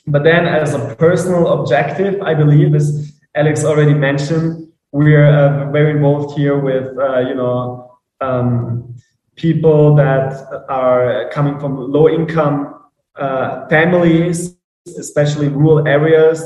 But 0.08 0.24
then, 0.24 0.48
as 0.48 0.74
a 0.74 0.96
personal 0.96 1.48
objective, 1.60 2.22
I 2.22 2.34
believe, 2.34 2.74
as 2.74 3.12
Alex 3.36 3.64
already 3.64 3.94
mentioned, 3.94 4.68
we're 4.92 5.26
uh, 5.26 5.72
very 5.72 5.92
involved 5.92 6.38
here 6.38 6.58
with 6.58 6.98
uh, 6.98 7.20
you 7.20 7.36
know 7.36 8.00
um, 8.20 8.96
people 9.36 9.96
that 9.96 10.66
are 10.70 11.30
coming 11.32 11.60
from 11.60 11.92
low 11.92 12.10
income 12.10 12.82
uh, 13.16 13.68
families, 13.68 14.56
especially 14.98 15.48
rural 15.48 15.88
areas 15.88 16.44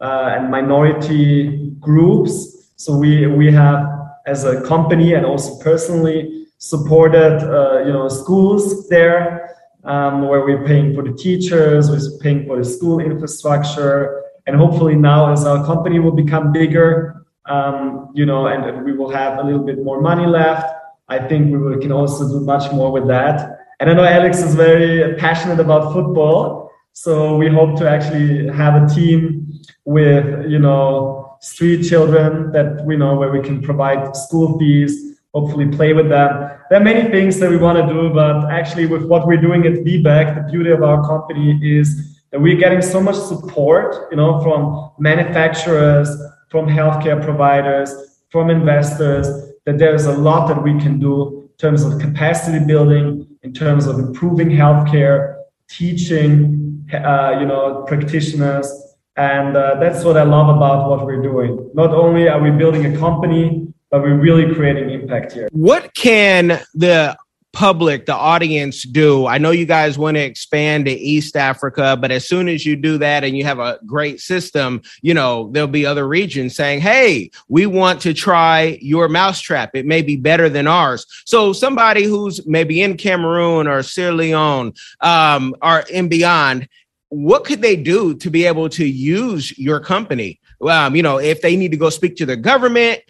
uh, 0.00 0.34
and 0.36 0.50
minority 0.50 1.70
groups. 1.80 2.70
So 2.76 2.96
we 2.96 3.26
we 3.26 3.52
have 3.52 3.86
as 4.26 4.44
a 4.44 4.62
company 4.62 5.14
and 5.14 5.26
also 5.26 5.62
personally 5.62 6.46
supported 6.58 7.42
uh, 7.42 7.84
you 7.84 7.92
know 7.92 8.08
schools 8.08 8.88
there. 8.88 9.43
Um, 9.84 10.28
where 10.28 10.42
we're 10.46 10.64
paying 10.64 10.94
for 10.94 11.02
the 11.02 11.12
teachers, 11.12 11.90
we're 11.90 12.18
paying 12.18 12.46
for 12.46 12.56
the 12.56 12.64
school 12.64 13.00
infrastructure, 13.00 14.22
and 14.46 14.56
hopefully 14.56 14.94
now 14.94 15.30
as 15.30 15.44
our 15.44 15.64
company 15.66 15.98
will 15.98 16.16
become 16.24 16.52
bigger, 16.52 17.26
um, 17.46 18.10
you 18.14 18.24
know, 18.24 18.46
and, 18.46 18.84
we 18.84 18.92
will 18.92 19.10
have 19.10 19.38
a 19.38 19.42
little 19.42 19.62
bit 19.62 19.84
more 19.84 20.00
money 20.00 20.26
left. 20.26 20.66
I 21.08 21.18
think 21.18 21.52
we 21.52 21.58
will, 21.58 21.78
can 21.78 21.92
also 21.92 22.26
do 22.26 22.40
much 22.40 22.72
more 22.72 22.90
with 22.90 23.06
that. 23.08 23.58
And 23.80 23.90
I 23.90 23.92
know 23.92 24.04
Alex 24.04 24.38
is 24.38 24.54
very 24.54 25.16
passionate 25.16 25.60
about 25.60 25.92
football, 25.92 26.70
so 26.92 27.36
we 27.36 27.48
hope 27.48 27.76
to 27.80 27.88
actually 27.88 28.48
have 28.48 28.82
a 28.82 28.94
team 28.94 29.60
with, 29.84 30.48
you 30.48 30.60
know, 30.60 31.36
street 31.40 31.82
children 31.82 32.52
that 32.52 32.82
we 32.86 32.96
know 32.96 33.16
where 33.16 33.30
we 33.30 33.40
can 33.40 33.60
provide 33.60 34.16
school 34.16 34.58
fees, 34.58 35.20
hopefully 35.34 35.68
play 35.68 35.92
with 35.92 36.08
them. 36.08 36.50
There 36.70 36.80
are 36.80 36.84
many 36.84 37.10
things 37.10 37.38
that 37.40 37.50
we 37.50 37.56
want 37.56 37.76
to 37.78 37.92
do, 37.92 38.10
but 38.10 38.50
actually, 38.50 38.86
with 38.86 39.04
what 39.04 39.26
we're 39.26 39.40
doing 39.40 39.66
at 39.66 39.84
Viebeg, 39.84 40.34
the 40.34 40.52
beauty 40.52 40.70
of 40.70 40.82
our 40.82 41.06
company 41.06 41.58
is 41.62 42.22
that 42.30 42.40
we're 42.40 42.56
getting 42.58 42.82
so 42.82 43.00
much 43.00 43.16
support, 43.16 44.10
you 44.10 44.16
know, 44.16 44.40
from 44.40 44.90
manufacturers 44.98 46.08
from 46.54 46.68
healthcare 46.68 47.20
providers, 47.20 47.92
from 48.30 48.48
investors, 48.48 49.26
that 49.64 49.76
there's 49.76 50.06
a 50.06 50.12
lot 50.12 50.46
that 50.46 50.62
we 50.62 50.70
can 50.78 51.00
do 51.00 51.50
in 51.50 51.56
terms 51.58 51.82
of 51.82 52.00
capacity 52.00 52.64
building, 52.64 53.26
in 53.42 53.52
terms 53.52 53.88
of 53.88 53.98
improving 53.98 54.50
healthcare, 54.50 55.42
teaching, 55.68 56.86
uh, 56.92 57.36
you 57.40 57.46
know, 57.46 57.84
practitioners. 57.88 58.72
And 59.16 59.56
uh, 59.56 59.80
that's 59.80 60.04
what 60.04 60.16
I 60.16 60.22
love 60.22 60.54
about 60.56 60.88
what 60.88 61.04
we're 61.04 61.22
doing. 61.22 61.70
Not 61.74 61.90
only 61.90 62.28
are 62.28 62.40
we 62.40 62.52
building 62.52 62.86
a 62.86 62.96
company, 62.96 63.63
but 63.94 64.02
we're 64.02 64.18
really 64.18 64.52
creating 64.52 64.90
impact 64.90 65.34
here. 65.34 65.48
What 65.52 65.94
can 65.94 66.60
the 66.74 67.16
public, 67.52 68.06
the 68.06 68.14
audience 68.14 68.82
do? 68.82 69.28
I 69.28 69.38
know 69.38 69.52
you 69.52 69.66
guys 69.66 69.96
want 69.96 70.16
to 70.16 70.20
expand 70.20 70.86
to 70.86 70.90
East 70.90 71.36
Africa, 71.36 71.96
but 72.00 72.10
as 72.10 72.26
soon 72.26 72.48
as 72.48 72.66
you 72.66 72.74
do 72.74 72.98
that 72.98 73.22
and 73.22 73.36
you 73.36 73.44
have 73.44 73.60
a 73.60 73.78
great 73.86 74.20
system, 74.20 74.82
you 75.02 75.14
know, 75.14 75.48
there'll 75.52 75.68
be 75.68 75.86
other 75.86 76.08
regions 76.08 76.56
saying, 76.56 76.80
Hey, 76.80 77.30
we 77.46 77.66
want 77.66 78.00
to 78.00 78.12
try 78.12 78.80
your 78.82 79.08
mousetrap. 79.08 79.76
It 79.76 79.86
may 79.86 80.02
be 80.02 80.16
better 80.16 80.48
than 80.48 80.66
ours. 80.66 81.06
So 81.24 81.52
somebody 81.52 82.02
who's 82.02 82.44
maybe 82.48 82.82
in 82.82 82.96
Cameroon 82.96 83.68
or 83.68 83.84
Sierra 83.84 84.10
Leone, 84.10 84.72
um, 85.02 85.54
or 85.62 85.84
in 85.88 86.08
beyond, 86.08 86.68
what 87.10 87.44
could 87.44 87.62
they 87.62 87.76
do 87.76 88.16
to 88.16 88.28
be 88.28 88.44
able 88.44 88.68
to 88.70 88.84
use 88.84 89.56
your 89.56 89.78
company? 89.78 90.40
Um, 90.60 90.96
you 90.96 91.02
know, 91.04 91.20
if 91.20 91.42
they 91.42 91.54
need 91.54 91.70
to 91.70 91.76
go 91.76 91.90
speak 91.90 92.16
to 92.16 92.26
the 92.26 92.36
government, 92.36 93.00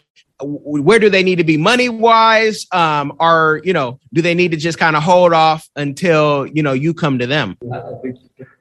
where 0.43 0.99
do 0.99 1.09
they 1.09 1.23
need 1.23 1.37
to 1.37 1.45
be 1.45 1.57
money 1.57 1.89
wise? 1.89 2.67
Um, 2.73 3.13
or 3.21 3.61
you 3.65 3.73
know, 3.73 4.01
do 4.13 4.23
they 4.23 4.35
need 4.35 4.51
to 4.51 4.57
just 4.57 4.79
kind 4.79 4.97
of 4.97 5.03
hold 5.03 5.33
off 5.33 5.69
until 5.77 6.47
you 6.47 6.63
know 6.63 6.73
you 6.73 6.95
come 6.95 7.19
to 7.19 7.27
them? 7.27 7.57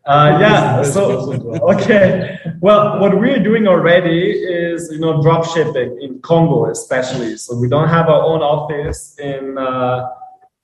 Uh, 0.05 0.37
yeah. 0.39 0.83
So 0.83 1.33
okay. 1.73 2.39
Well, 2.61 2.99
what 2.99 3.17
we're 3.19 3.41
doing 3.41 3.67
already 3.67 4.31
is 4.31 4.89
you 4.91 4.99
know 4.99 5.21
drop 5.21 5.45
shipping 5.45 5.99
in 6.01 6.19
Congo, 6.21 6.69
especially. 6.69 7.37
So 7.37 7.55
we 7.55 7.67
don't 7.67 7.89
have 7.89 8.07
our 8.07 8.21
own 8.21 8.41
office 8.41 9.17
in. 9.19 9.57
Uh, 9.57 10.09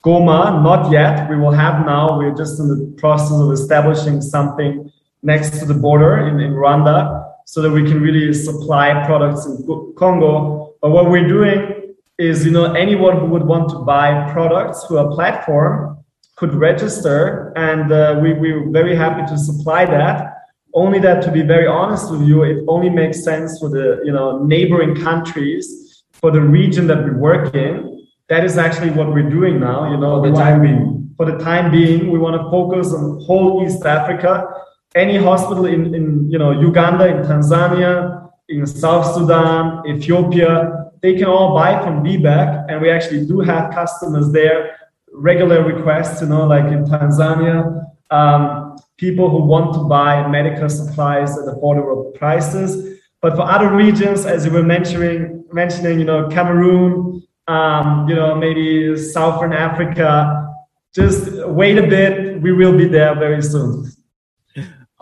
Goma, 0.02 0.62
not 0.62 0.90
yet. 0.90 1.28
We 1.28 1.36
will 1.36 1.52
have 1.52 1.84
now. 1.84 2.16
We're 2.16 2.34
just 2.34 2.58
in 2.58 2.68
the 2.68 2.94
process 2.96 3.38
of 3.38 3.52
establishing 3.52 4.22
something 4.22 4.90
next 5.22 5.58
to 5.58 5.66
the 5.66 5.74
border 5.74 6.26
in, 6.26 6.40
in 6.40 6.52
Rwanda 6.54 7.30
so 7.44 7.60
that 7.60 7.70
we 7.70 7.82
can 7.82 8.00
really 8.00 8.32
supply 8.32 9.04
products 9.04 9.44
in 9.44 9.62
Congo. 9.98 10.69
But 10.80 10.90
what 10.90 11.10
we're 11.10 11.28
doing 11.28 11.94
is, 12.18 12.44
you 12.44 12.50
know, 12.50 12.72
anyone 12.72 13.18
who 13.18 13.26
would 13.26 13.44
want 13.44 13.68
to 13.70 13.78
buy 13.78 14.30
products 14.32 14.84
through 14.84 14.98
a 14.98 15.14
platform 15.14 15.98
could 16.36 16.54
register, 16.54 17.52
and 17.56 17.92
uh, 17.92 18.18
we, 18.22 18.32
we're 18.32 18.70
very 18.70 18.96
happy 18.96 19.26
to 19.30 19.38
supply 19.38 19.84
that. 19.84 20.34
Only 20.72 20.98
that, 21.00 21.22
to 21.24 21.30
be 21.30 21.42
very 21.42 21.66
honest 21.66 22.10
with 22.10 22.22
you, 22.22 22.44
it 22.44 22.64
only 22.68 22.88
makes 22.88 23.22
sense 23.24 23.58
for 23.58 23.68
the, 23.68 24.00
you 24.04 24.12
know, 24.12 24.44
neighboring 24.44 24.94
countries, 24.96 26.04
for 26.12 26.30
the 26.30 26.40
region 26.40 26.86
that 26.86 27.04
we 27.04 27.10
work 27.10 27.54
in 27.54 27.90
that 28.30 28.44
is 28.44 28.56
actually 28.56 28.90
what 28.90 29.12
we're 29.12 29.28
doing 29.28 29.60
now. 29.60 29.90
You 29.90 29.98
know, 29.98 30.22
for 30.22 30.30
the 30.30 30.36
time 30.36 30.62
being. 30.62 31.14
For 31.16 31.26
the 31.30 31.36
time 31.38 31.70
being, 31.70 32.10
we 32.10 32.18
want 32.18 32.40
to 32.40 32.48
focus 32.48 32.94
on 32.94 33.20
whole 33.26 33.62
East 33.66 33.84
Africa. 33.84 34.48
Any 34.94 35.18
hospital 35.18 35.66
in, 35.66 35.94
in 35.94 36.30
you 36.30 36.38
know 36.38 36.52
Uganda, 36.52 37.06
in 37.08 37.18
Tanzania, 37.24 38.19
in 38.50 38.66
South 38.66 39.14
Sudan, 39.14 39.82
Ethiopia, 39.86 40.90
they 41.02 41.14
can 41.14 41.26
all 41.26 41.54
buy 41.54 41.82
from 41.82 42.04
Viebeg, 42.04 42.66
and 42.68 42.82
we 42.82 42.90
actually 42.90 43.24
do 43.24 43.40
have 43.40 43.72
customers 43.72 44.30
there. 44.32 44.76
Regular 45.12 45.62
requests, 45.62 46.20
you 46.20 46.28
know, 46.28 46.46
like 46.46 46.64
in 46.64 46.84
Tanzania, 46.84 47.86
um, 48.10 48.76
people 48.98 49.30
who 49.30 49.42
want 49.44 49.72
to 49.74 49.80
buy 49.84 50.26
medical 50.28 50.68
supplies 50.68 51.38
at 51.38 51.44
affordable 51.46 52.12
prices. 52.14 52.98
But 53.22 53.36
for 53.36 53.42
other 53.42 53.74
regions, 53.74 54.26
as 54.26 54.44
you 54.44 54.50
were 54.50 54.62
mentioning, 54.62 55.44
mentioning, 55.52 55.98
you 55.98 56.04
know, 56.04 56.28
Cameroon, 56.28 57.22
um, 57.48 58.08
you 58.08 58.14
know, 58.14 58.34
maybe 58.34 58.96
Southern 58.96 59.52
Africa. 59.52 60.46
Just 60.94 61.46
wait 61.46 61.78
a 61.78 61.86
bit. 61.86 62.42
We 62.42 62.52
will 62.52 62.76
be 62.76 62.86
there 62.86 63.14
very 63.14 63.42
soon. 63.42 63.90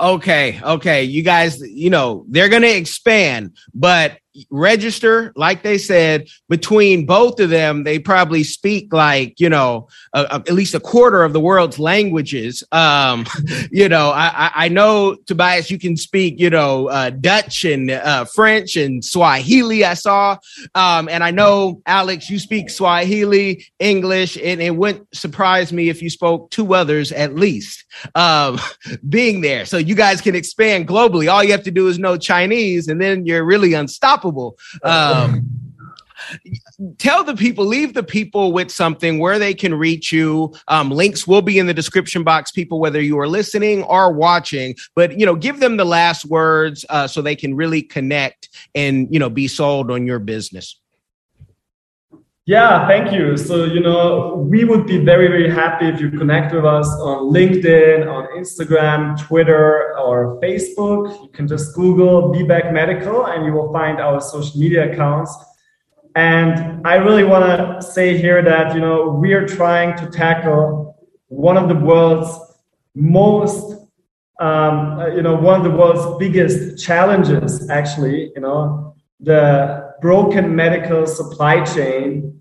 Okay, 0.01 0.61
okay. 0.63 1.03
You 1.03 1.23
guys, 1.23 1.61
you 1.61 1.91
know, 1.91 2.25
they're 2.29 2.49
going 2.49 2.63
to 2.63 2.77
expand, 2.77 3.57
but 3.75 4.19
register 4.51 5.33
like 5.37 5.63
they 5.63 5.79
said 5.79 6.29
between 6.49 7.07
both 7.07 7.41
of 7.41 7.51
them 7.51 7.85
they 7.85 7.99
probably 7.99 8.45
speak 8.45 8.93
like 8.93 9.39
you 9.41 9.49
know 9.49 9.89
at 10.15 10.51
least 10.53 10.75
a 10.75 10.81
quarter 10.81 11.23
of 11.23 11.33
the 11.33 11.41
world's 11.41 11.79
languages. 11.79 12.63
Um 12.73 13.27
you 13.71 13.89
know 13.89 14.11
i 14.11 14.51
i 14.55 14.69
know 14.69 15.15
tobias 15.27 15.71
you 15.71 15.79
can 15.79 15.97
speak 15.97 16.39
you 16.39 16.51
know 16.51 16.89
uh, 16.89 17.11
dutch 17.11 17.65
and 17.65 17.91
uh, 17.91 18.25
french 18.25 18.77
and 18.77 19.05
swahili 19.05 19.85
i 19.85 19.95
saw. 19.95 20.37
Um 20.75 21.09
and 21.09 21.25
i 21.25 21.31
know 21.31 21.83
alex 21.87 22.31
you 22.31 22.39
speak 22.39 22.71
swahili 22.71 23.65
english 23.79 24.37
and 24.37 24.61
it 24.61 24.75
wouldn't 24.75 25.07
surprise 25.15 25.73
me 25.73 25.89
if 25.89 26.03
you 26.03 26.11
spoke 26.11 26.51
two 26.51 26.75
others 26.75 27.13
at 27.13 27.35
least 27.35 27.85
um 28.15 28.59
being 29.09 29.41
there. 29.41 29.65
So 29.65 29.77
you 29.79 29.95
guys 29.95 30.21
can 30.21 30.35
expand 30.35 30.89
globally. 30.89 31.31
All 31.31 31.43
you 31.43 31.53
have 31.53 31.65
to 31.65 31.71
do 31.71 31.89
is 31.89 31.99
know 31.99 32.17
chinese 32.17 32.89
and 32.89 33.01
then 33.01 33.27
you're 33.27 33.45
really 33.45 33.75
unstoppable 33.75 34.28
um, 34.83 35.49
tell 36.99 37.25
the 37.25 37.35
people, 37.35 37.65
leave 37.65 37.95
the 37.95 38.03
people 38.03 38.53
with 38.53 38.71
something 38.71 39.19
where 39.19 39.39
they 39.39 39.55
can 39.55 39.75
reach 39.75 40.13
you. 40.13 40.53
Um, 40.69 40.91
links 40.91 41.27
will 41.27 41.43
be 41.43 41.59
in 41.59 41.67
the 41.67 41.75
description 41.75 42.25
box, 42.25 42.51
people, 42.51 42.81
whether 42.81 43.01
you 43.01 43.19
are 43.19 43.29
listening 43.29 43.83
or 43.85 44.13
watching, 44.13 44.75
but, 44.95 45.19
you 45.19 45.25
know, 45.25 45.37
give 45.37 45.61
them 45.61 45.77
the 45.77 45.85
last 45.85 46.25
words 46.25 46.85
uh, 46.89 47.07
so 47.07 47.23
they 47.23 47.37
can 47.37 47.55
really 47.55 47.83
connect 47.83 48.49
and, 48.75 49.09
you 49.11 49.19
know, 49.19 49.31
be 49.31 49.49
sold 49.49 49.91
on 49.91 50.07
your 50.07 50.19
business. 50.19 50.81
Yeah, 52.49 52.89
thank 52.89 53.13
you. 53.13 53.37
So, 53.37 53.67
you 53.67 53.81
know, 53.81 54.37
we 54.51 54.65
would 54.65 54.87
be 54.87 54.97
very, 54.97 55.29
very 55.29 55.51
happy 55.51 55.85
if 55.85 56.01
you 56.01 56.11
connect 56.11 56.55
with 56.55 56.65
us 56.65 56.89
on 56.89 57.31
LinkedIn, 57.31 58.11
on 58.11 58.25
Instagram, 58.39 59.21
Twitter, 59.21 59.95
or 59.99 60.41
Facebook. 60.41 61.23
You 61.23 61.29
can 61.29 61.47
just 61.47 61.75
Google 61.75 62.33
Viebeg 62.33 62.73
Medical 62.73 63.27
and 63.27 63.45
you 63.45 63.53
will 63.53 63.71
find 63.71 64.01
our 64.01 64.19
social 64.23 64.59
media 64.59 64.91
accounts. 64.91 65.31
And 66.17 66.81
I 66.87 66.95
really 66.95 67.23
want 67.23 67.45
to 67.45 67.87
say 67.87 68.17
here 68.17 68.41
that, 68.41 68.75
you 68.75 68.81
know, 68.81 69.11
we 69.11 69.35
are 69.35 69.47
trying 69.47 69.95
to 69.99 70.09
tackle 70.09 70.97
one 71.27 71.59
of 71.59 71.69
the 71.69 71.75
world's 71.75 72.31
most, 72.95 73.77
um, 74.41 75.03
you 75.15 75.21
know, 75.21 75.35
one 75.35 75.61
of 75.61 75.65
the 75.71 75.79
world's 75.79 76.17
biggest 76.19 76.83
challenges, 76.83 77.69
actually, 77.69 78.33
you 78.35 78.41
know, 78.41 78.97
the 79.21 79.88
broken 80.01 80.55
medical 80.55 81.07
supply 81.07 81.65
chain 81.65 82.41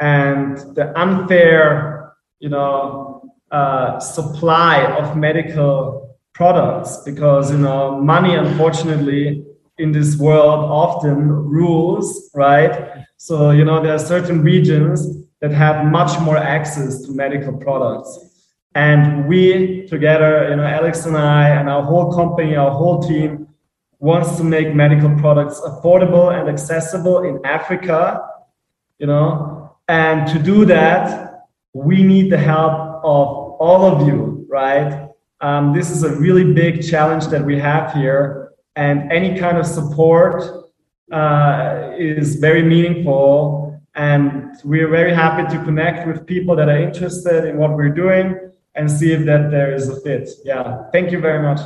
and 0.00 0.56
the 0.74 0.92
unfair, 0.98 2.14
you 2.40 2.48
know, 2.48 3.32
uh, 3.50 3.98
supply 3.98 4.84
of 4.84 5.16
medical 5.16 6.16
products 6.34 6.98
because 7.04 7.50
you 7.50 7.58
know 7.58 7.98
money 8.00 8.34
unfortunately 8.34 9.44
in 9.78 9.90
this 9.90 10.16
world 10.16 10.60
often 10.64 11.28
rules 11.28 12.30
right? 12.34 13.06
So 13.16 13.50
you 13.50 13.64
know 13.64 13.82
there 13.82 13.94
are 13.94 13.98
certain 13.98 14.42
regions 14.42 15.24
that 15.40 15.50
have 15.50 15.86
much 15.86 16.18
more 16.20 16.36
access 16.36 17.02
to 17.02 17.12
medical 17.12 17.56
products. 17.56 18.18
And 18.74 19.26
we 19.26 19.86
together 19.88 20.50
you 20.50 20.56
know 20.56 20.64
alex 20.64 21.06
and 21.06 21.16
i 21.16 21.48
and 21.48 21.68
our 21.68 21.82
whole 21.82 22.12
company 22.12 22.54
our 22.54 22.70
whole 22.70 23.00
team 23.00 23.37
wants 24.00 24.36
to 24.36 24.44
make 24.44 24.74
medical 24.74 25.12
products 25.16 25.60
affordable 25.60 26.38
and 26.38 26.48
accessible 26.48 27.24
in 27.24 27.44
africa 27.44 28.20
you 28.98 29.06
know 29.06 29.58
and 29.88 30.28
to 30.28 30.38
do 30.38 30.66
that, 30.66 31.46
we 31.72 32.02
need 32.02 32.30
the 32.30 32.38
help 32.38 32.72
of 33.02 33.56
all 33.58 33.84
of 33.86 34.06
you, 34.06 34.46
right? 34.48 35.08
Um, 35.40 35.72
this 35.72 35.90
is 35.90 36.02
a 36.02 36.14
really 36.16 36.52
big 36.52 36.86
challenge 36.86 37.28
that 37.28 37.44
we 37.44 37.58
have 37.58 37.94
here, 37.94 38.52
and 38.76 39.10
any 39.10 39.38
kind 39.38 39.56
of 39.56 39.66
support 39.66 40.44
uh, 41.10 41.92
is 41.96 42.36
very 42.36 42.62
meaningful. 42.62 43.80
And 43.94 44.56
we're 44.62 44.88
very 44.88 45.12
happy 45.12 45.42
to 45.56 45.64
connect 45.64 46.06
with 46.06 46.26
people 46.26 46.54
that 46.56 46.68
are 46.68 46.78
interested 46.78 47.44
in 47.46 47.56
what 47.56 47.74
we're 47.74 47.88
doing 47.88 48.38
and 48.74 48.88
see 48.88 49.12
if 49.12 49.24
that 49.24 49.50
there 49.50 49.74
is 49.74 49.88
a 49.88 50.00
fit. 50.02 50.28
Yeah, 50.44 50.88
thank 50.92 51.10
you 51.10 51.18
very 51.18 51.42
much. 51.42 51.60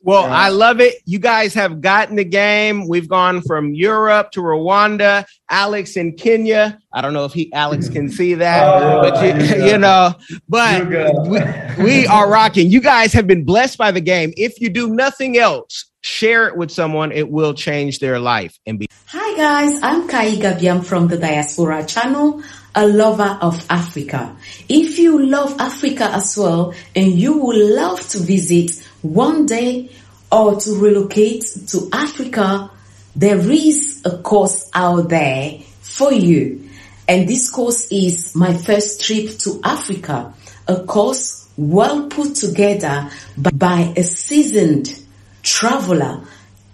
Well, 0.00 0.22
yeah. 0.22 0.36
I 0.36 0.48
love 0.50 0.80
it. 0.80 0.96
You 1.06 1.18
guys 1.18 1.54
have 1.54 1.80
gotten 1.80 2.16
the 2.16 2.24
game. 2.24 2.86
We've 2.86 3.08
gone 3.08 3.42
from 3.42 3.74
Europe 3.74 4.30
to 4.32 4.40
Rwanda, 4.40 5.24
Alex 5.50 5.96
in 5.96 6.12
Kenya. 6.12 6.78
I 6.92 7.00
don't 7.00 7.12
know 7.12 7.24
if 7.24 7.32
he 7.32 7.52
Alex 7.52 7.88
can 7.88 8.08
see 8.08 8.34
that, 8.34 8.64
oh, 8.64 9.02
but 9.02 9.22
you, 9.22 9.66
you 9.66 9.78
know, 9.78 10.14
but 10.48 10.88
we, 11.26 11.84
we 11.84 12.06
are 12.06 12.30
rocking. 12.30 12.70
You 12.70 12.80
guys 12.80 13.12
have 13.12 13.26
been 13.26 13.44
blessed 13.44 13.76
by 13.76 13.90
the 13.90 14.00
game. 14.00 14.32
If 14.36 14.60
you 14.60 14.70
do 14.70 14.88
nothing 14.88 15.36
else, 15.36 15.90
share 16.02 16.46
it 16.46 16.56
with 16.56 16.70
someone. 16.70 17.10
It 17.10 17.28
will 17.28 17.54
change 17.54 17.98
their 17.98 18.20
life 18.20 18.56
and 18.66 18.78
be. 18.78 18.86
Hi 19.06 19.36
guys, 19.36 19.80
I'm 19.82 20.06
Kai 20.06 20.36
Gabiam 20.36 20.84
from 20.84 21.08
the 21.08 21.18
Diaspora 21.18 21.84
Channel 21.84 22.42
a 22.74 22.86
lover 22.86 23.38
of 23.40 23.66
Africa. 23.68 24.36
If 24.68 25.00
you 25.00 25.26
love 25.26 25.56
Africa 25.58 26.04
as 26.04 26.36
well 26.38 26.74
and 26.94 27.12
you 27.12 27.38
would 27.38 27.56
love 27.56 28.06
to 28.10 28.18
visit 28.18 28.87
one 29.02 29.46
day 29.46 29.90
or 30.30 30.60
to 30.60 30.74
relocate 30.78 31.44
to 31.68 31.88
Africa, 31.92 32.70
there 33.16 33.38
is 33.38 34.02
a 34.04 34.18
course 34.18 34.70
out 34.74 35.08
there 35.08 35.58
for 35.80 36.12
you. 36.12 36.68
And 37.08 37.28
this 37.28 37.50
course 37.50 37.90
is 37.90 38.34
my 38.36 38.52
first 38.52 39.04
trip 39.04 39.38
to 39.38 39.60
Africa, 39.64 40.34
a 40.66 40.84
course 40.84 41.48
well 41.56 42.06
put 42.08 42.34
together 42.34 43.10
by 43.36 43.92
a 43.96 44.02
seasoned 44.02 45.02
traveler, 45.42 46.22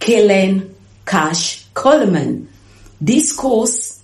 Kellen 0.01 0.75
Cash 1.07 1.65
Coleman. 1.73 2.49
This 3.01 3.35
course 3.35 4.03